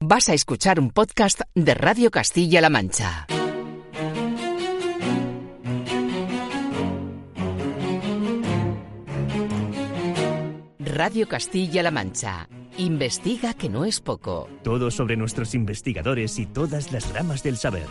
Vas 0.00 0.28
a 0.28 0.34
escuchar 0.34 0.80
un 0.80 0.90
podcast 0.90 1.40
de 1.54 1.74
Radio 1.74 2.10
Castilla-La 2.10 2.68
Mancha. 2.68 3.26
Radio 10.78 11.26
Castilla-La 11.26 11.90
Mancha. 11.90 12.48
Investiga 12.76 13.54
que 13.54 13.68
no 13.68 13.84
es 13.84 14.00
poco. 14.00 14.48
Todo 14.62 14.90
sobre 14.90 15.16
nuestros 15.16 15.54
investigadores 15.54 16.38
y 16.38 16.46
todas 16.46 16.92
las 16.92 17.12
ramas 17.14 17.42
del 17.42 17.56
saber. 17.56 17.86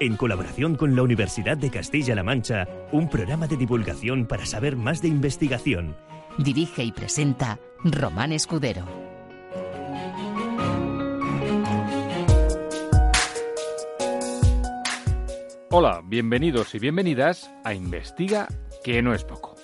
En 0.00 0.16
colaboración 0.16 0.74
con 0.74 0.96
la 0.96 1.02
Universidad 1.02 1.56
de 1.56 1.70
Castilla-La 1.70 2.24
Mancha, 2.24 2.66
un 2.90 3.08
programa 3.08 3.46
de 3.46 3.56
divulgación 3.56 4.26
para 4.26 4.46
saber 4.46 4.74
más 4.76 5.00
de 5.00 5.08
investigación. 5.08 5.96
Dirige 6.38 6.82
y 6.82 6.92
presenta 6.92 7.60
Román 7.84 8.32
Escudero. 8.32 9.01
Hola, 15.74 16.02
bienvenidos 16.04 16.74
y 16.74 16.78
bienvenidas 16.78 17.50
a 17.64 17.72
Investiga 17.72 18.46
que 18.84 19.00
no 19.00 19.14
es 19.14 19.24
poco. 19.24 19.54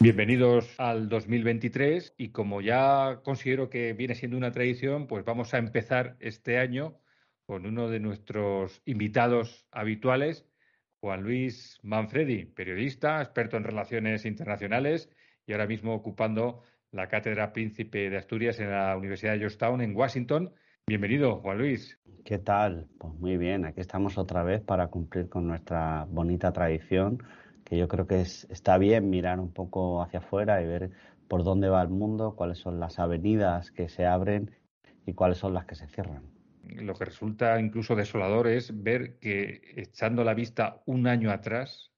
Bienvenidos 0.00 0.74
al 0.80 1.08
2023 1.08 2.14
y 2.18 2.30
como 2.30 2.62
ya 2.62 3.20
considero 3.22 3.70
que 3.70 3.92
viene 3.92 4.16
siendo 4.16 4.36
una 4.36 4.50
tradición, 4.50 5.06
pues 5.06 5.24
vamos 5.24 5.54
a 5.54 5.58
empezar 5.58 6.16
este 6.18 6.58
año 6.58 6.98
con 7.46 7.66
uno 7.66 7.88
de 7.88 8.00
nuestros 8.00 8.82
invitados 8.86 9.68
habituales, 9.70 10.48
Juan 10.98 11.22
Luis 11.22 11.78
Manfredi, 11.84 12.46
periodista, 12.46 13.22
experto 13.22 13.56
en 13.56 13.62
relaciones 13.62 14.24
internacionales 14.24 15.10
y 15.46 15.52
ahora 15.52 15.68
mismo 15.68 15.94
ocupando 15.94 16.64
la 16.94 17.08
Cátedra 17.08 17.52
Príncipe 17.52 18.08
de 18.08 18.16
Asturias 18.16 18.60
en 18.60 18.70
la 18.70 18.96
Universidad 18.96 19.32
de 19.32 19.40
Georgetown 19.40 19.80
en 19.80 19.96
Washington. 19.96 20.52
Bienvenido, 20.86 21.40
Juan 21.40 21.58
Luis. 21.58 21.98
¿Qué 22.24 22.38
tal? 22.38 22.86
Pues 22.98 23.12
muy 23.14 23.36
bien, 23.36 23.64
aquí 23.64 23.80
estamos 23.80 24.16
otra 24.16 24.44
vez 24.44 24.62
para 24.62 24.86
cumplir 24.86 25.28
con 25.28 25.48
nuestra 25.48 26.06
bonita 26.08 26.52
tradición 26.52 27.20
que 27.64 27.76
yo 27.76 27.88
creo 27.88 28.06
que 28.06 28.20
es, 28.20 28.46
está 28.48 28.78
bien 28.78 29.10
mirar 29.10 29.40
un 29.40 29.52
poco 29.52 30.02
hacia 30.02 30.20
afuera 30.20 30.62
y 30.62 30.66
ver 30.66 30.92
por 31.26 31.42
dónde 31.42 31.68
va 31.68 31.82
el 31.82 31.88
mundo, 31.88 32.36
cuáles 32.36 32.58
son 32.58 32.78
las 32.78 33.00
avenidas 33.00 33.72
que 33.72 33.88
se 33.88 34.06
abren 34.06 34.52
y 35.04 35.14
cuáles 35.14 35.38
son 35.38 35.52
las 35.52 35.64
que 35.64 35.74
se 35.74 35.88
cierran. 35.88 36.22
Lo 36.62 36.94
que 36.94 37.06
resulta 37.06 37.58
incluso 37.58 37.96
desolador 37.96 38.46
es 38.46 38.84
ver 38.84 39.18
que 39.18 39.62
echando 39.74 40.22
la 40.22 40.34
vista 40.34 40.80
un 40.86 41.08
año 41.08 41.32
atrás, 41.32 41.90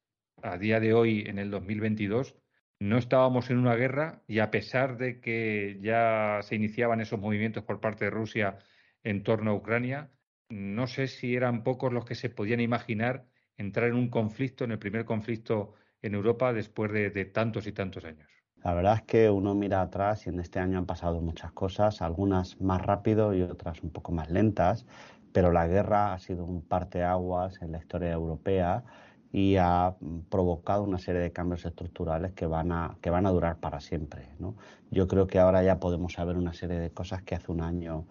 a 0.42 0.56
día 0.56 0.80
de 0.80 0.94
hoy, 0.94 1.24
en 1.27 1.39
el 1.39 1.50
2022, 1.50 2.36
no 2.78 2.98
estábamos 2.98 3.50
en 3.50 3.58
una 3.58 3.74
guerra 3.74 4.22
y 4.27 4.41
a 4.41 4.50
pesar 4.50 4.98
de 4.98 5.20
que 5.20 5.78
ya 5.80 6.41
se 6.42 6.56
iniciaban 6.56 7.00
esos 7.00 7.20
movimientos 7.20 7.64
por 7.64 7.80
parte 7.80 8.05
de 8.06 8.10
Rusia 8.10 8.58
en 9.02 9.22
torno 9.22 9.50
a 9.50 9.55
Ucrania, 9.55 10.10
no 10.48 10.86
sé 10.86 11.08
si 11.08 11.34
eran 11.34 11.62
pocos 11.62 11.92
los 11.92 12.05
que 12.05 12.14
se 12.14 12.30
podían 12.30 12.61
imaginar 12.61 13.27
entrar 13.56 13.89
en 13.89 13.95
un 13.95 14.08
conflicto, 14.08 14.64
en 14.64 14.73
el 14.73 14.78
primer 14.78 15.05
conflicto 15.05 15.74
en 16.02 16.14
Europa 16.14 16.52
después 16.52 16.92
de, 16.92 17.24
tantos 17.27 17.67
y 17.67 17.73
tantos 17.73 18.05
años? 18.05 18.28
La 18.62 18.74
verdad 18.74 18.96
es 18.96 19.02
que 19.02 19.30
uno 19.30 19.55
mira 19.55 19.80
atrás 19.80 20.27
y 20.27 20.30
en 20.30 20.40
este 20.40 20.58
año 20.58 20.78
han 20.78 20.86
pasado 20.86 21.20
muchas 21.20 21.52
cosas, 21.52 22.02
algunas 22.02 22.61
más 22.61 22.83
rápido 22.83 23.34
y 23.34 23.42
otras 23.42 23.83
un 23.83 23.90
poco 23.90 24.12
más 24.12 24.30
lentas, 24.30 24.86
pero 25.33 25.52
la 25.52 25.67
guerra 25.67 26.12
ha 26.12 26.18
sido 26.18 26.45
un 26.45 26.67
parteaguas 26.67 27.61
en 27.62 27.72
la 27.72 27.78
historia 27.78 28.12
europea 28.12 28.84
y 29.33 29.57
ha 29.57 29.95
provocado 30.29 30.83
una 30.83 30.98
serie 30.98 31.20
de 31.20 31.33
cambios 31.33 31.64
estructurales 31.64 32.33
que 32.33 32.47
van 32.47 32.73
a, 32.73 32.97
que 33.01 33.11
van 33.11 33.27
a 33.27 33.31
durar 33.31 33.59
para 33.59 33.81
siempre. 33.81 34.29
¿no? 34.39 34.55
Yo 34.91 35.09
creo 35.09 35.27
que 35.27 35.39
ahora 35.39 35.63
ya 35.63 35.79
podemos 35.79 36.14
saber 36.14 36.37
una 36.37 36.53
serie 36.53 36.79
de 36.79 36.91
cosas 36.91 37.23
que 37.23 37.35
hace 37.35 37.53
un 37.53 37.61
año 37.61 38.05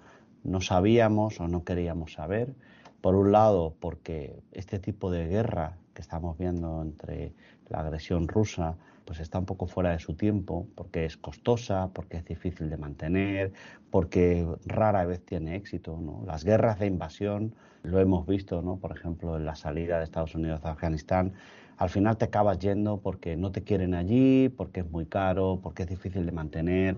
no 0.43 0.61
sabíamos 0.61 1.39
o 1.39 1.47
no 1.47 1.63
queríamos 1.63 2.13
saber 2.13 2.53
por 3.01 3.15
un 3.15 3.31
lado, 3.31 3.75
porque 3.79 4.41
este 4.51 4.79
tipo 4.79 5.11
de 5.11 5.27
guerra 5.27 5.77
que 5.93 6.01
estamos 6.01 6.39
viendo 6.39 6.81
entre 6.81 7.33
la 7.69 7.81
agresión 7.81 8.27
rusa, 8.27 8.77
pues 9.05 9.19
está 9.19 9.39
un 9.39 9.45
poco 9.45 9.67
fuera 9.67 9.91
de 9.91 9.99
su 9.99 10.15
tiempo, 10.15 10.67
porque 10.75 11.05
es 11.05 11.17
costosa, 11.17 11.89
porque 11.93 12.17
es 12.17 12.25
difícil 12.25 12.69
de 12.69 12.77
mantener, 12.77 13.53
porque 13.91 14.45
rara 14.65 15.05
vez 15.05 15.23
tiene 15.23 15.55
éxito. 15.55 15.97
Las 16.25 16.43
guerras 16.43 16.79
de 16.79 16.87
invasión, 16.87 17.53
lo 17.83 17.99
hemos 17.99 18.25
visto, 18.25 18.61
¿no? 18.61 18.77
por 18.77 18.91
ejemplo, 18.97 19.37
en 19.37 19.45
la 19.45 19.55
salida 19.55 19.99
de 19.99 20.05
Estados 20.05 20.35
Unidos 20.35 20.61
a 20.63 20.71
Afganistán, 20.71 21.33
al 21.77 21.89
final 21.89 22.17
te 22.17 22.25
acabas 22.25 22.57
yendo 22.59 22.99
porque 22.99 23.35
no 23.37 23.51
te 23.51 23.61
quieren 23.61 23.93
allí, 23.93 24.49
porque 24.49 24.79
es 24.79 24.89
muy 24.89 25.05
caro, 25.05 25.59
porque 25.61 25.83
es 25.83 25.89
difícil 25.89 26.25
de 26.25 26.31
mantener, 26.31 26.97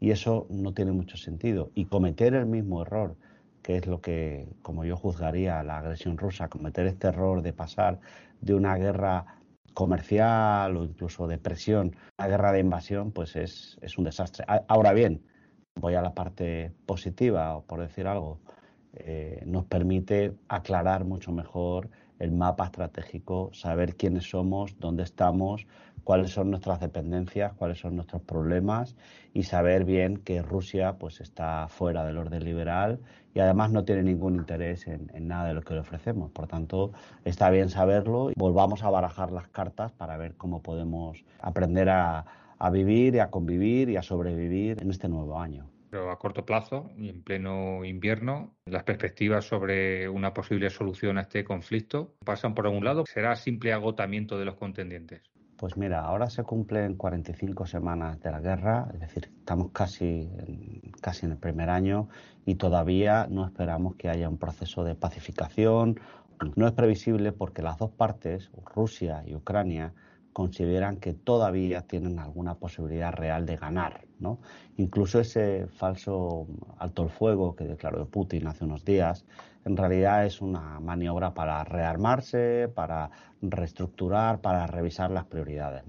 y 0.00 0.10
eso 0.10 0.46
no 0.48 0.72
tiene 0.72 0.92
mucho 0.92 1.16
sentido. 1.16 1.70
Y 1.74 1.84
cometer 1.84 2.34
el 2.34 2.46
mismo 2.46 2.82
error 2.82 3.14
que 3.62 3.76
es 3.76 3.86
lo 3.86 4.00
que, 4.00 4.48
como 4.62 4.84
yo 4.84 4.96
juzgaría 4.96 5.62
la 5.62 5.78
agresión 5.78 6.18
rusa, 6.18 6.48
cometer 6.48 6.86
este 6.86 7.08
error 7.08 7.42
de 7.42 7.52
pasar 7.52 8.00
de 8.40 8.54
una 8.54 8.76
guerra 8.76 9.38
comercial 9.74 10.76
o 10.76 10.84
incluso 10.84 11.26
de 11.26 11.38
presión 11.38 11.96
a 12.16 12.28
guerra 12.28 12.52
de 12.52 12.60
invasión, 12.60 13.12
pues 13.12 13.36
es, 13.36 13.78
es 13.82 13.98
un 13.98 14.04
desastre. 14.04 14.44
Ahora 14.68 14.92
bien, 14.92 15.22
voy 15.74 15.94
a 15.94 16.02
la 16.02 16.14
parte 16.14 16.72
positiva, 16.86 17.60
por 17.62 17.80
decir 17.80 18.06
algo, 18.06 18.40
eh, 18.94 19.42
nos 19.46 19.64
permite 19.64 20.34
aclarar 20.48 21.04
mucho 21.04 21.32
mejor 21.32 21.88
el 22.18 22.30
mapa 22.30 22.66
estratégico, 22.66 23.50
saber 23.52 23.96
quiénes 23.96 24.30
somos, 24.30 24.78
dónde 24.78 25.02
estamos, 25.02 25.66
cuáles 26.04 26.30
son 26.30 26.50
nuestras 26.50 26.80
dependencias, 26.80 27.52
cuáles 27.54 27.78
son 27.78 27.96
nuestros 27.96 28.22
problemas 28.22 28.96
y 29.32 29.44
saber 29.44 29.84
bien 29.84 30.18
que 30.18 30.42
Rusia 30.42 30.94
pues 30.98 31.20
está 31.20 31.68
fuera 31.68 32.04
del 32.04 32.18
orden 32.18 32.44
liberal 32.44 33.00
y 33.34 33.40
además 33.40 33.70
no 33.72 33.84
tiene 33.84 34.02
ningún 34.02 34.36
interés 34.36 34.86
en, 34.86 35.10
nada 35.26 35.48
de 35.48 35.54
lo 35.54 35.62
que 35.62 35.74
le 35.74 35.80
ofrecemos. 35.80 36.30
Por 36.30 36.48
tanto, 36.48 36.92
está 37.24 37.50
bien 37.50 37.68
saberlo 37.68 38.30
y 38.30 38.34
volvamos 38.36 38.82
a 38.82 38.90
barajar 38.90 39.32
las 39.32 39.48
cartas 39.48 39.92
para 39.92 40.16
ver 40.16 40.34
cómo 40.36 40.62
podemos 40.62 41.24
aprender 41.40 41.88
a, 41.88 42.24
a 42.58 42.70
vivir 42.70 43.14
y 43.14 43.18
a 43.20 43.30
convivir 43.30 43.88
y 43.88 43.96
a 43.96 44.02
sobrevivir 44.02 44.82
en 44.82 44.90
este 44.90 45.08
nuevo 45.08 45.38
año 45.40 45.72
pero 45.92 46.10
a 46.10 46.18
corto 46.18 46.46
plazo 46.46 46.90
y 46.96 47.10
en 47.10 47.22
pleno 47.22 47.84
invierno, 47.84 48.56
las 48.64 48.82
perspectivas 48.82 49.44
sobre 49.44 50.08
una 50.08 50.32
posible 50.32 50.70
solución 50.70 51.18
a 51.18 51.20
este 51.20 51.44
conflicto 51.44 52.14
pasan 52.24 52.54
por 52.54 52.64
algún 52.64 52.82
lado. 52.82 53.04
¿Será 53.04 53.36
simple 53.36 53.74
agotamiento 53.74 54.38
de 54.38 54.46
los 54.46 54.54
contendientes? 54.54 55.31
Pues 55.62 55.76
mira, 55.76 56.00
ahora 56.00 56.28
se 56.28 56.42
cumplen 56.42 56.96
45 56.96 57.66
semanas 57.66 58.20
de 58.20 58.32
la 58.32 58.40
guerra, 58.40 58.88
es 58.94 58.98
decir, 58.98 59.30
estamos 59.38 59.70
casi 59.70 60.28
casi 61.00 61.24
en 61.24 61.30
el 61.30 61.38
primer 61.38 61.70
año 61.70 62.08
y 62.44 62.56
todavía 62.56 63.28
no 63.30 63.46
esperamos 63.46 63.94
que 63.94 64.08
haya 64.08 64.28
un 64.28 64.38
proceso 64.38 64.82
de 64.82 64.96
pacificación. 64.96 66.00
No 66.56 66.66
es 66.66 66.72
previsible 66.72 67.30
porque 67.30 67.62
las 67.62 67.78
dos 67.78 67.92
partes, 67.92 68.50
Rusia 68.74 69.22
y 69.24 69.36
Ucrania, 69.36 69.92
consideran 70.32 70.96
que 70.96 71.12
todavía 71.12 71.82
tienen 71.82 72.18
alguna 72.18 72.56
posibilidad 72.56 73.12
real 73.12 73.46
de 73.46 73.56
ganar. 73.56 74.00
¿no? 74.18 74.40
Incluso 74.78 75.20
ese 75.20 75.68
falso 75.68 76.48
alto 76.78 77.04
el 77.04 77.10
fuego 77.10 77.54
que 77.54 77.64
declaró 77.64 78.04
Putin 78.06 78.48
hace 78.48 78.64
unos 78.64 78.84
días, 78.84 79.24
en 79.64 79.76
realidad 79.76 80.26
es 80.26 80.40
una 80.40 80.80
maniobra 80.80 81.34
para 81.34 81.62
rearmarse, 81.64 82.68
para 82.74 83.10
reestructurar, 83.40 84.40
para 84.40 84.66
revisar 84.66 85.10
las 85.10 85.26
prioridades. 85.26 85.84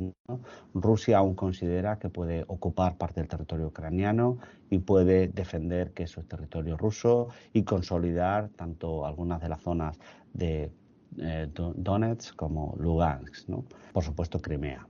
Rusia 0.73 1.19
aún 1.19 1.35
considera 1.35 1.97
que 1.97 2.09
puede 2.09 2.43
ocupar 2.47 2.97
parte 2.97 3.21
del 3.21 3.29
territorio 3.29 3.67
ucraniano 3.67 4.37
y 4.69 4.79
puede 4.79 5.27
defender 5.27 5.91
que 5.91 6.03
eso 6.03 6.19
es 6.19 6.27
territorio 6.27 6.77
ruso 6.77 7.29
y 7.51 7.63
consolidar 7.63 8.49
tanto 8.49 9.05
algunas 9.05 9.41
de 9.41 9.49
las 9.49 9.61
zonas 9.61 9.99
de 10.33 10.71
eh, 11.17 11.47
Donetsk 11.53 12.35
como 12.35 12.75
Lugansk, 12.79 13.47
¿no? 13.49 13.65
por 13.91 14.03
supuesto 14.03 14.39
Crimea. 14.39 14.87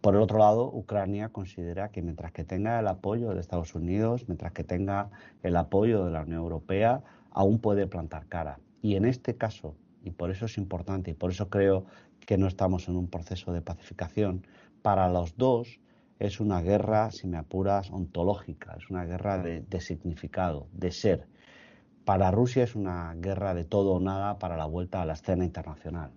Por 0.00 0.14
el 0.16 0.20
otro 0.20 0.38
lado, 0.38 0.70
Ucrania 0.70 1.30
considera 1.30 1.90
que 1.90 2.02
mientras 2.02 2.32
que 2.32 2.44
tenga 2.44 2.78
el 2.78 2.88
apoyo 2.88 3.32
de 3.32 3.40
Estados 3.40 3.74
Unidos, 3.74 4.24
mientras 4.28 4.52
que 4.52 4.64
tenga 4.64 5.10
el 5.42 5.56
apoyo 5.56 6.04
de 6.04 6.10
la 6.10 6.22
Unión 6.22 6.40
Europea, 6.40 7.02
aún 7.34 7.58
puede 7.58 7.86
plantar 7.86 8.26
cara. 8.26 8.58
Y 8.80 8.96
en 8.96 9.04
este 9.04 9.36
caso, 9.36 9.76
y 10.02 10.10
por 10.10 10.30
eso 10.30 10.46
es 10.46 10.56
importante, 10.56 11.10
y 11.10 11.14
por 11.14 11.30
eso 11.30 11.50
creo 11.50 11.84
que 12.20 12.38
no 12.38 12.46
estamos 12.46 12.88
en 12.88 12.96
un 12.96 13.08
proceso 13.08 13.52
de 13.52 13.60
pacificación, 13.60 14.46
para 14.82 15.08
los 15.08 15.36
dos 15.36 15.80
es 16.18 16.40
una 16.40 16.60
guerra, 16.62 17.10
si 17.10 17.26
me 17.26 17.36
apuras, 17.36 17.90
ontológica, 17.90 18.76
es 18.78 18.88
una 18.88 19.04
guerra 19.04 19.42
de, 19.42 19.80
significado, 19.80 20.68
de 20.72 20.92
ser. 20.92 21.26
Para 22.04 22.30
Rusia 22.30 22.64
es 22.64 22.76
una 22.76 23.14
guerra 23.14 23.54
de 23.54 23.64
todo 23.64 23.92
o 23.92 24.00
nada 24.00 24.38
para 24.38 24.56
la 24.56 24.66
vuelta 24.66 25.02
a 25.02 25.06
la 25.06 25.14
escena 25.14 25.44
internacional. 25.44 26.12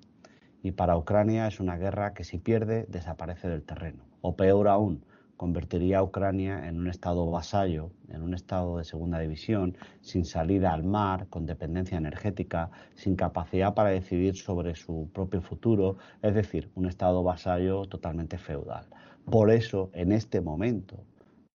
Y 0.62 0.72
para 0.72 0.98
Ucrania 0.98 1.48
es 1.48 1.60
una 1.60 1.78
guerra 1.78 2.14
que 2.14 2.24
si 2.24 2.38
pierde 2.38 2.86
desaparece 2.90 3.48
del 3.48 3.64
terreno. 3.64 4.04
O 4.22 4.36
peor 4.36 4.68
aún, 4.68 5.06
convertiría 5.38 6.00
a 6.00 6.04
Ucrania 6.04 6.68
en 6.68 6.78
un 6.78 6.88
estado 6.88 7.30
vasallo, 7.30 7.92
en 8.10 8.24
un 8.24 8.34
estado 8.34 8.80
de 8.80 8.84
segunda 8.84 9.20
división, 9.20 9.78
sin 10.02 10.26
salida 10.26 10.74
al 10.74 10.84
mar, 10.84 11.28
con 11.30 11.46
dependencia 11.46 11.98
energética, 11.98 12.72
sin 12.96 13.16
capacidad 13.16 13.74
para 13.76 13.92
decidir 13.92 14.36
sobre 14.36 14.76
su 14.76 15.10
propio 15.14 15.42
futuro, 15.42 15.98
es 16.24 16.34
decir, 16.34 16.72
un 16.76 16.88
estado 16.88 17.24
vasallo 17.24 17.86
totalmente 17.86 18.38
feudal. 18.38 18.88
Por 19.26 19.52
eso, 19.52 19.92
en 19.94 20.12
este 20.12 20.42
momento, 20.42 21.04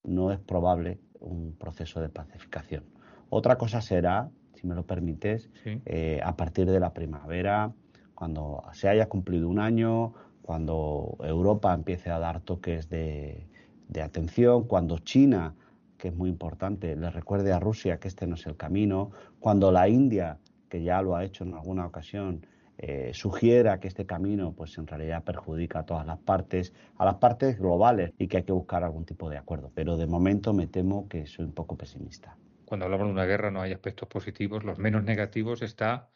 no 0.05 0.31
es 0.31 0.38
probable 0.38 1.00
un 1.19 1.55
proceso 1.58 2.00
de 2.00 2.08
pacificación. 2.08 2.85
Otra 3.31 3.56
cosa 3.56 3.81
será, 3.81 4.31
si 4.55 4.67
me 4.67 4.75
lo 4.75 4.87
permites, 4.87 5.50
eh, 5.64 6.20
a 6.23 6.37
partir 6.37 6.70
de 6.70 6.78
la 6.78 6.93
primavera, 6.93 7.73
cuando 8.14 8.62
se 8.73 8.88
haya 8.88 9.08
cumplido 9.08 9.49
un 9.49 9.58
año, 9.58 10.12
cuando 10.43 11.17
Europa 11.20 11.73
empiece 11.73 12.11
a 12.11 12.19
dar 12.19 12.40
toques 12.40 12.88
de, 12.88 13.49
de 13.93 14.03
atención, 14.03 14.65
cuando 14.65 14.99
China, 14.99 15.55
que 15.99 16.09
es 16.09 16.15
muy 16.15 16.29
importante, 16.29 16.97
le 16.97 17.11
recuerde 17.11 17.53
a 17.53 17.61
Rusia 17.61 17.99
que 17.99 18.09
este 18.09 18.27
no 18.27 18.35
es 18.35 18.47
el 18.47 18.56
camino, 18.56 19.11
cuando 19.39 19.71
la 19.71 19.89
India, 19.89 20.39
que 20.69 20.83
ya 20.83 21.03
lo 21.03 21.15
ha 21.15 21.25
hecho 21.25 21.44
en 21.44 21.55
alguna 21.55 21.87
ocasión, 21.87 22.47
eh, 22.79 23.11
sugiera 23.15 23.79
que 23.79 23.87
este 23.87 24.06
camino 24.06 24.55
pues 24.55 24.77
en 24.79 24.87
realidad 24.87 25.23
perjudica 25.23 25.81
a 25.81 25.87
todas 25.87 26.06
las 26.06 26.19
partes, 26.19 26.73
a 26.97 27.05
las 27.05 27.17
partes 27.17 27.59
globales 27.59 28.12
y 28.19 28.27
que 28.27 28.39
hay 28.39 28.43
que 28.43 28.53
buscar 28.53 28.83
algún 28.83 29.05
tipo 29.05 29.31
de 29.31 29.37
acuerdo. 29.37 29.71
Pero 29.75 29.97
de 29.97 30.06
momento 30.06 30.53
me 30.53 30.67
temo 30.67 31.09
que 31.09 31.27
soy 31.27 31.45
un 31.45 31.53
poco 31.53 31.77
pesimista. 31.77 32.37
Cuando 32.65 32.87
hablamos 32.87 33.06
de 33.06 33.12
una 33.12 33.27
guerra 33.27 33.50
no 33.50 33.61
hay 33.61 33.73
aspectos 33.73 34.09
positivos, 34.09 34.65
los 34.65 34.79
menos 34.79 35.05
negativos 35.05 35.62
está 35.62 36.09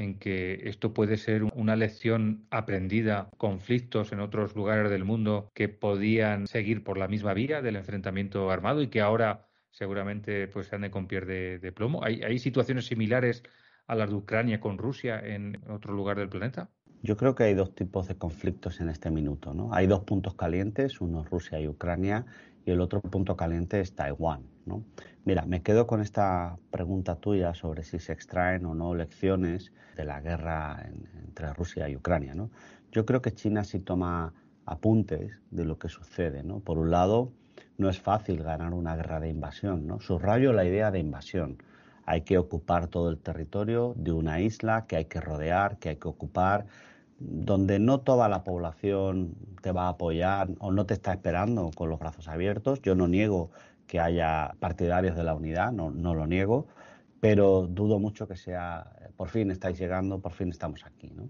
en 0.00 0.18
que 0.18 0.62
esto 0.64 0.94
puede 0.94 1.18
ser 1.18 1.44
una 1.44 1.76
lección 1.76 2.46
aprendida, 2.50 3.28
conflictos 3.36 4.12
en 4.12 4.20
otros 4.20 4.56
lugares 4.56 4.90
del 4.90 5.04
mundo 5.04 5.50
que 5.54 5.68
podían 5.68 6.46
seguir 6.46 6.82
por 6.82 6.96
la 6.96 7.06
misma 7.06 7.34
vía 7.34 7.60
del 7.60 7.76
enfrentamiento 7.76 8.50
armado 8.50 8.80
y 8.80 8.88
que 8.88 9.02
ahora 9.02 9.46
seguramente 9.70 10.48
pues 10.48 10.68
se 10.68 10.76
ande 10.76 10.90
con 10.90 11.06
pie 11.06 11.20
de, 11.20 11.72
plomo. 11.72 12.02
¿Hay, 12.02 12.22
¿Hay 12.22 12.38
situaciones 12.38 12.86
similares 12.86 13.42
a 13.86 13.94
las 13.94 14.08
de 14.08 14.16
Ucrania 14.16 14.58
con 14.58 14.78
Rusia 14.78 15.20
en 15.22 15.60
otro 15.68 15.92
lugar 15.92 16.16
del 16.16 16.30
planeta? 16.30 16.70
Yo 17.02 17.16
creo 17.18 17.34
que 17.34 17.44
hay 17.44 17.54
dos 17.54 17.74
tipos 17.74 18.08
de 18.08 18.16
conflictos 18.16 18.80
en 18.80 18.88
este 18.88 19.10
minuto. 19.10 19.52
¿no? 19.52 19.72
Hay 19.74 19.86
dos 19.86 20.00
puntos 20.04 20.34
calientes, 20.34 21.00
uno 21.02 21.24
Rusia 21.24 21.60
y 21.60 21.68
Ucrania, 21.68 22.24
y 22.64 22.70
el 22.70 22.80
otro 22.80 23.00
punto 23.00 23.36
caliente 23.36 23.80
es 23.80 23.94
Taiwán. 23.94 24.42
¿no? 24.66 24.84
Mira, 25.24 25.44
me 25.46 25.62
quedo 25.62 25.86
con 25.86 26.00
esta 26.00 26.58
pregunta 26.70 27.16
tuya 27.16 27.54
sobre 27.54 27.84
si 27.84 27.98
se 27.98 28.12
extraen 28.12 28.66
o 28.66 28.74
no 28.74 28.94
lecciones 28.94 29.72
de 29.96 30.04
la 30.04 30.20
guerra 30.20 30.86
entre 31.26 31.52
Rusia 31.52 31.88
y 31.88 31.96
Ucrania. 31.96 32.34
¿no? 32.34 32.50
Yo 32.92 33.06
creo 33.06 33.22
que 33.22 33.32
China 33.32 33.64
sí 33.64 33.80
toma 33.80 34.32
apuntes 34.66 35.40
de 35.50 35.64
lo 35.64 35.78
que 35.78 35.88
sucede. 35.88 36.42
¿no? 36.42 36.60
Por 36.60 36.78
un 36.78 36.90
lado, 36.90 37.32
no 37.78 37.88
es 37.88 38.00
fácil 38.00 38.42
ganar 38.42 38.74
una 38.74 38.96
guerra 38.96 39.20
de 39.20 39.28
invasión. 39.28 39.86
¿no? 39.86 40.00
Subrayo 40.00 40.52
la 40.52 40.64
idea 40.64 40.90
de 40.90 40.98
invasión. 40.98 41.62
Hay 42.04 42.22
que 42.22 42.38
ocupar 42.38 42.88
todo 42.88 43.10
el 43.10 43.18
territorio 43.18 43.94
de 43.96 44.12
una 44.12 44.40
isla 44.40 44.86
que 44.86 44.96
hay 44.96 45.04
que 45.04 45.20
rodear, 45.20 45.78
que 45.78 45.90
hay 45.90 45.96
que 45.96 46.08
ocupar, 46.08 46.66
donde 47.20 47.78
no 47.78 48.00
toda 48.00 48.28
la 48.28 48.42
población 48.44 49.36
te 49.62 49.72
va 49.72 49.84
a 49.84 49.90
apoyar 49.90 50.48
o 50.58 50.72
no 50.72 50.86
te 50.86 50.94
está 50.94 51.12
esperando 51.12 51.70
con 51.74 51.90
los 51.90 51.98
brazos 51.98 52.28
abiertos. 52.28 52.80
Yo 52.82 52.94
no 52.94 53.06
niego 53.06 53.50
que 53.86 54.00
haya 54.00 54.54
partidarios 54.58 55.16
de 55.16 55.24
la 55.24 55.34
unidad, 55.34 55.70
no, 55.72 55.90
no 55.90 56.14
lo 56.14 56.26
niego, 56.26 56.66
pero 57.20 57.66
dudo 57.66 57.98
mucho 57.98 58.26
que 58.26 58.36
sea, 58.36 58.90
por 59.16 59.28
fin 59.28 59.50
estáis 59.50 59.78
llegando, 59.78 60.20
por 60.20 60.32
fin 60.32 60.48
estamos 60.48 60.86
aquí. 60.86 61.10
¿no? 61.14 61.28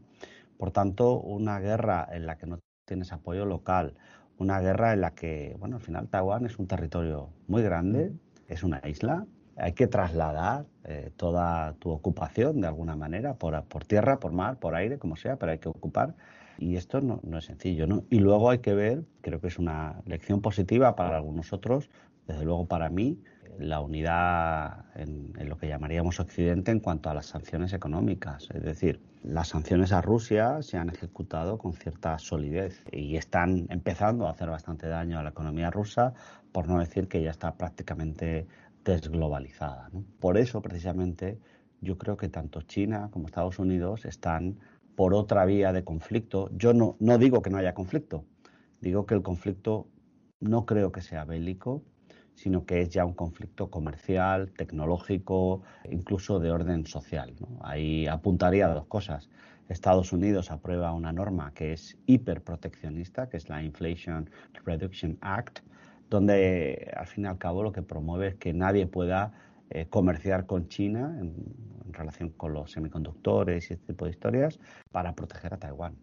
Por 0.57 0.71
tanto, 0.71 1.19
una 1.19 1.59
guerra 1.59 2.09
en 2.13 2.27
la 2.27 2.39
que 2.39 2.47
no 2.47 2.61
tienes 2.85 3.13
apoyo 3.13 3.45
local, 3.45 3.95
una 4.39 4.61
guerra 4.61 4.93
en 4.93 5.01
la 5.01 5.15
que, 5.15 5.57
bueno, 5.59 5.77
al 5.77 5.83
final 5.83 6.09
Taiwán 6.09 6.47
es 6.47 6.59
un 6.59 6.67
territorio 6.67 7.31
muy 7.49 7.63
grande, 7.63 8.13
es 8.49 8.63
una 8.63 8.81
isla, 8.87 9.27
hay 9.61 9.73
que 9.73 9.87
trasladar 9.87 10.65
eh, 10.85 11.11
toda 11.17 11.75
tu 11.75 11.91
ocupación 11.91 12.61
de 12.61 12.69
alguna 12.69 12.97
manera, 12.97 13.35
por, 13.35 13.63
por, 13.65 13.85
tierra, 13.85 14.19
por 14.19 14.33
mar, 14.33 14.59
por 14.59 14.75
aire, 14.75 14.99
como 14.99 15.17
sea, 15.17 15.37
pero 15.37 15.53
hay 15.53 15.59
que 15.59 15.69
ocupar. 15.69 16.15
Y 16.59 16.77
esto 16.77 17.01
no, 17.01 17.21
no, 17.23 17.39
es 17.39 17.45
sencillo, 17.45 17.87
¿no? 17.87 18.05
Y 18.11 18.19
luego 18.19 18.51
hay 18.51 18.59
que 18.59 18.75
ver, 18.75 19.05
creo 19.23 19.41
que 19.41 19.49
es 19.49 19.59
una 19.59 20.03
lección 20.07 20.41
positiva 20.41 20.95
para 20.95 21.17
algunos 21.17 21.53
otros, 21.53 21.91
desde 22.27 22.45
luego 22.45 22.67
para 22.67 22.91
mí, 22.91 23.19
la 23.61 23.81
unidad 23.81 24.87
en, 24.95 25.33
lo 25.49 25.57
que 25.59 25.69
llamaríamos 25.69 26.19
Occidente 26.21 26.71
en 26.71 26.81
cuanto 26.81 27.11
a 27.11 27.15
las 27.15 27.27
sanciones 27.27 27.73
económicas. 27.73 28.49
Es 28.55 28.63
decir, 28.63 29.01
las 29.23 29.49
sanciones 29.49 29.93
a 29.93 30.01
Rusia 30.01 30.63
se 30.63 30.79
han 30.79 30.89
ejecutado 30.89 31.59
con 31.59 31.75
cierta 31.75 32.19
solidez 32.19 32.83
y 32.91 33.17
están 33.17 33.67
empezando 33.69 34.27
a 34.27 34.31
hacer 34.31 34.49
bastante 34.49 34.89
daño 34.89 35.19
a 35.19 35.23
la 35.23 35.31
economía 35.31 35.71
rusa, 35.71 36.15
por 36.53 36.69
no 36.69 36.79
decir 36.79 37.07
que 37.07 37.23
ya 37.23 37.31
está 37.31 37.55
prácticamente 37.55 38.47
desglobalizada. 38.85 39.91
Por 40.19 40.37
eso, 40.39 40.63
precisamente, 40.63 41.39
yo 41.81 41.99
creo 41.99 42.17
que 42.17 42.29
tanto 42.29 42.63
China 42.63 43.09
como 43.11 43.27
Estados 43.27 43.59
Unidos 43.59 44.05
están 44.05 44.59
por 44.97 45.15
otra 45.15 45.45
vía 45.45 45.73
de 45.73 45.85
conflicto. 45.85 46.51
Yo 46.53 46.75
no, 46.75 46.97
no 47.01 47.19
digo 47.19 47.43
que 47.43 47.51
no 47.51 47.59
haya 47.59 47.75
conflicto, 47.75 48.25
digo 48.81 49.07
que 49.07 49.15
el 49.15 49.23
conflicto 49.23 49.89
no 50.41 50.67
creo 50.67 50.93
que 50.93 51.03
sea 51.03 51.25
bélico, 51.25 51.83
sino 52.35 52.65
que 52.65 52.81
es 52.81 52.89
ya 52.89 53.05
un 53.05 53.15
conflicto 53.15 53.71
comercial, 53.71 54.53
tecnológico, 54.53 55.63
incluso 55.91 56.41
de 56.41 56.51
orden 56.51 56.87
social. 56.87 57.35
Ahí 57.61 58.07
apuntaría 58.07 58.69
dos 58.69 58.87
cosas. 58.87 59.29
Estados 59.69 60.13
Unidos 60.13 60.51
aprueba 60.51 60.93
una 60.93 61.13
norma 61.13 61.53
que 61.55 61.75
es 61.75 61.97
hiperproteccionista, 62.07 63.29
que 63.29 63.37
es 63.37 63.49
la 63.49 63.63
Inflation 63.63 64.29
Reduction 64.65 65.19
Act, 65.21 65.61
donde 66.11 66.93
al 66.97 67.07
fin 67.07 67.25
y 67.25 67.29
al 67.29 67.39
cabo 67.39 67.63
lo 67.63 67.73
que 67.73 67.83
promueve 67.83 68.29
es 68.29 68.35
que 68.35 68.53
nadie 68.53 68.87
pueda 68.87 69.33
eh, 69.71 69.87
comerciar 69.89 70.45
con 70.47 70.69
China 70.69 71.17
en, 71.19 71.71
relación 71.93 72.31
con 72.31 72.53
los 72.53 72.71
semiconductores 72.71 73.69
y 73.69 73.75
este 73.75 73.87
tipo 73.87 74.05
de 74.05 74.13
historias 74.13 74.61
para 74.93 75.13
proteger 75.13 75.55
a 75.55 75.57
Taiwán. 75.57 75.97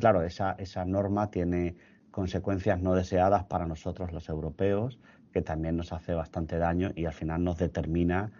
Claro, 0.00 0.22
esa, 0.22 0.52
esa 0.52 0.86
norma 0.86 1.30
tiene 1.30 1.76
consecuencias 2.10 2.80
no 2.80 2.94
deseadas 2.94 3.44
para 3.44 3.66
nosotros 3.66 4.10
los 4.10 4.28
europeos 4.30 4.98
que 5.30 5.42
también 5.42 5.76
nos 5.76 5.92
hace 5.92 6.14
bastante 6.14 6.56
daño 6.56 6.92
y 6.94 7.04
al 7.04 7.12
final 7.12 7.44
nos 7.44 7.58
determina 7.58 8.32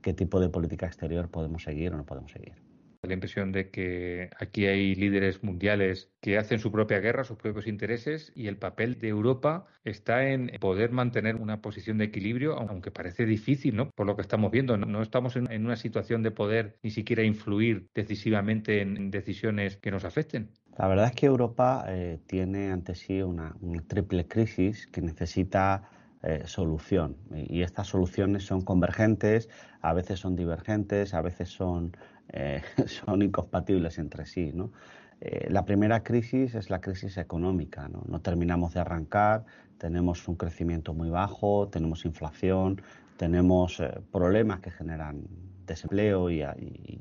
qué 0.00 0.14
tipo 0.14 0.40
de 0.40 0.48
política 0.48 0.86
exterior 0.86 1.28
podemos 1.30 1.62
seguir 1.62 1.92
o 1.92 1.96
no 1.98 2.04
podemos 2.04 2.30
seguir. 2.32 2.65
La 3.06 3.14
impresión 3.14 3.52
de 3.52 3.70
que 3.70 4.30
aquí 4.38 4.66
hay 4.66 4.94
líderes 4.94 5.42
mundiales 5.42 6.10
que 6.20 6.38
hacen 6.38 6.58
su 6.58 6.72
propia 6.72 7.00
guerra, 7.00 7.24
sus 7.24 7.36
propios 7.36 7.66
intereses, 7.66 8.32
y 8.34 8.48
el 8.48 8.56
papel 8.56 8.98
de 8.98 9.08
Europa 9.08 9.66
está 9.84 10.28
en 10.28 10.50
poder 10.60 10.90
mantener 10.90 11.36
una 11.36 11.60
posición 11.60 11.98
de 11.98 12.04
equilibrio, 12.04 12.58
aunque 12.58 12.90
parece 12.90 13.26
difícil, 13.26 13.76
¿no? 13.76 13.90
Por 13.90 14.06
lo 14.06 14.16
que 14.16 14.22
estamos 14.22 14.50
viendo, 14.50 14.76
no, 14.76 15.02
estamos 15.02 15.36
en, 15.36 15.46
una 15.64 15.76
situación 15.76 16.22
de 16.22 16.30
poder 16.30 16.78
ni 16.82 16.90
siquiera 16.90 17.22
influir 17.22 17.88
decisivamente 17.94 18.80
en 18.80 19.10
decisiones 19.10 19.76
que 19.76 19.90
nos 19.90 20.04
afecten. 20.04 20.50
La 20.78 20.88
verdad 20.88 21.06
es 21.06 21.12
que 21.12 21.26
Europa 21.26 21.84
eh, 21.88 22.18
tiene 22.26 22.70
ante 22.70 22.94
sí 22.94 23.22
una 23.22 23.56
triple 23.88 24.26
crisis 24.26 24.86
que 24.88 25.00
necesita 25.00 25.88
eh, 26.22 26.42
solución. 26.46 27.16
Y, 27.32 27.62
estas 27.62 27.86
soluciones 27.86 28.44
son 28.44 28.62
convergentes, 28.62 29.48
a 29.80 29.92
veces 29.92 30.18
son 30.18 30.34
divergentes, 30.34 31.14
a 31.14 31.20
veces 31.20 31.50
son, 31.50 31.96
eh, 32.36 32.62
son 32.86 33.22
incompatibles 33.22 33.98
entre 33.98 34.26
sí. 34.26 34.52
¿no? 34.54 34.72
Eh, 35.20 35.48
la 35.50 35.64
primera 35.64 36.02
crisis 36.02 36.54
es 36.54 36.70
la 36.70 36.80
crisis 36.80 37.16
económica. 37.18 37.88
¿no? 37.88 38.02
no 38.06 38.20
terminamos 38.20 38.74
de 38.74 38.80
arrancar, 38.80 39.44
tenemos 39.78 40.28
un 40.28 40.36
crecimiento 40.36 40.94
muy 40.94 41.10
bajo, 41.10 41.68
tenemos 41.68 42.04
inflación, 42.04 42.80
tenemos 43.16 43.82
problemas 44.12 44.60
que 44.60 44.70
generan 44.70 45.22
desempleo 45.66 46.30
y, 46.30 46.42
y, 46.42 47.00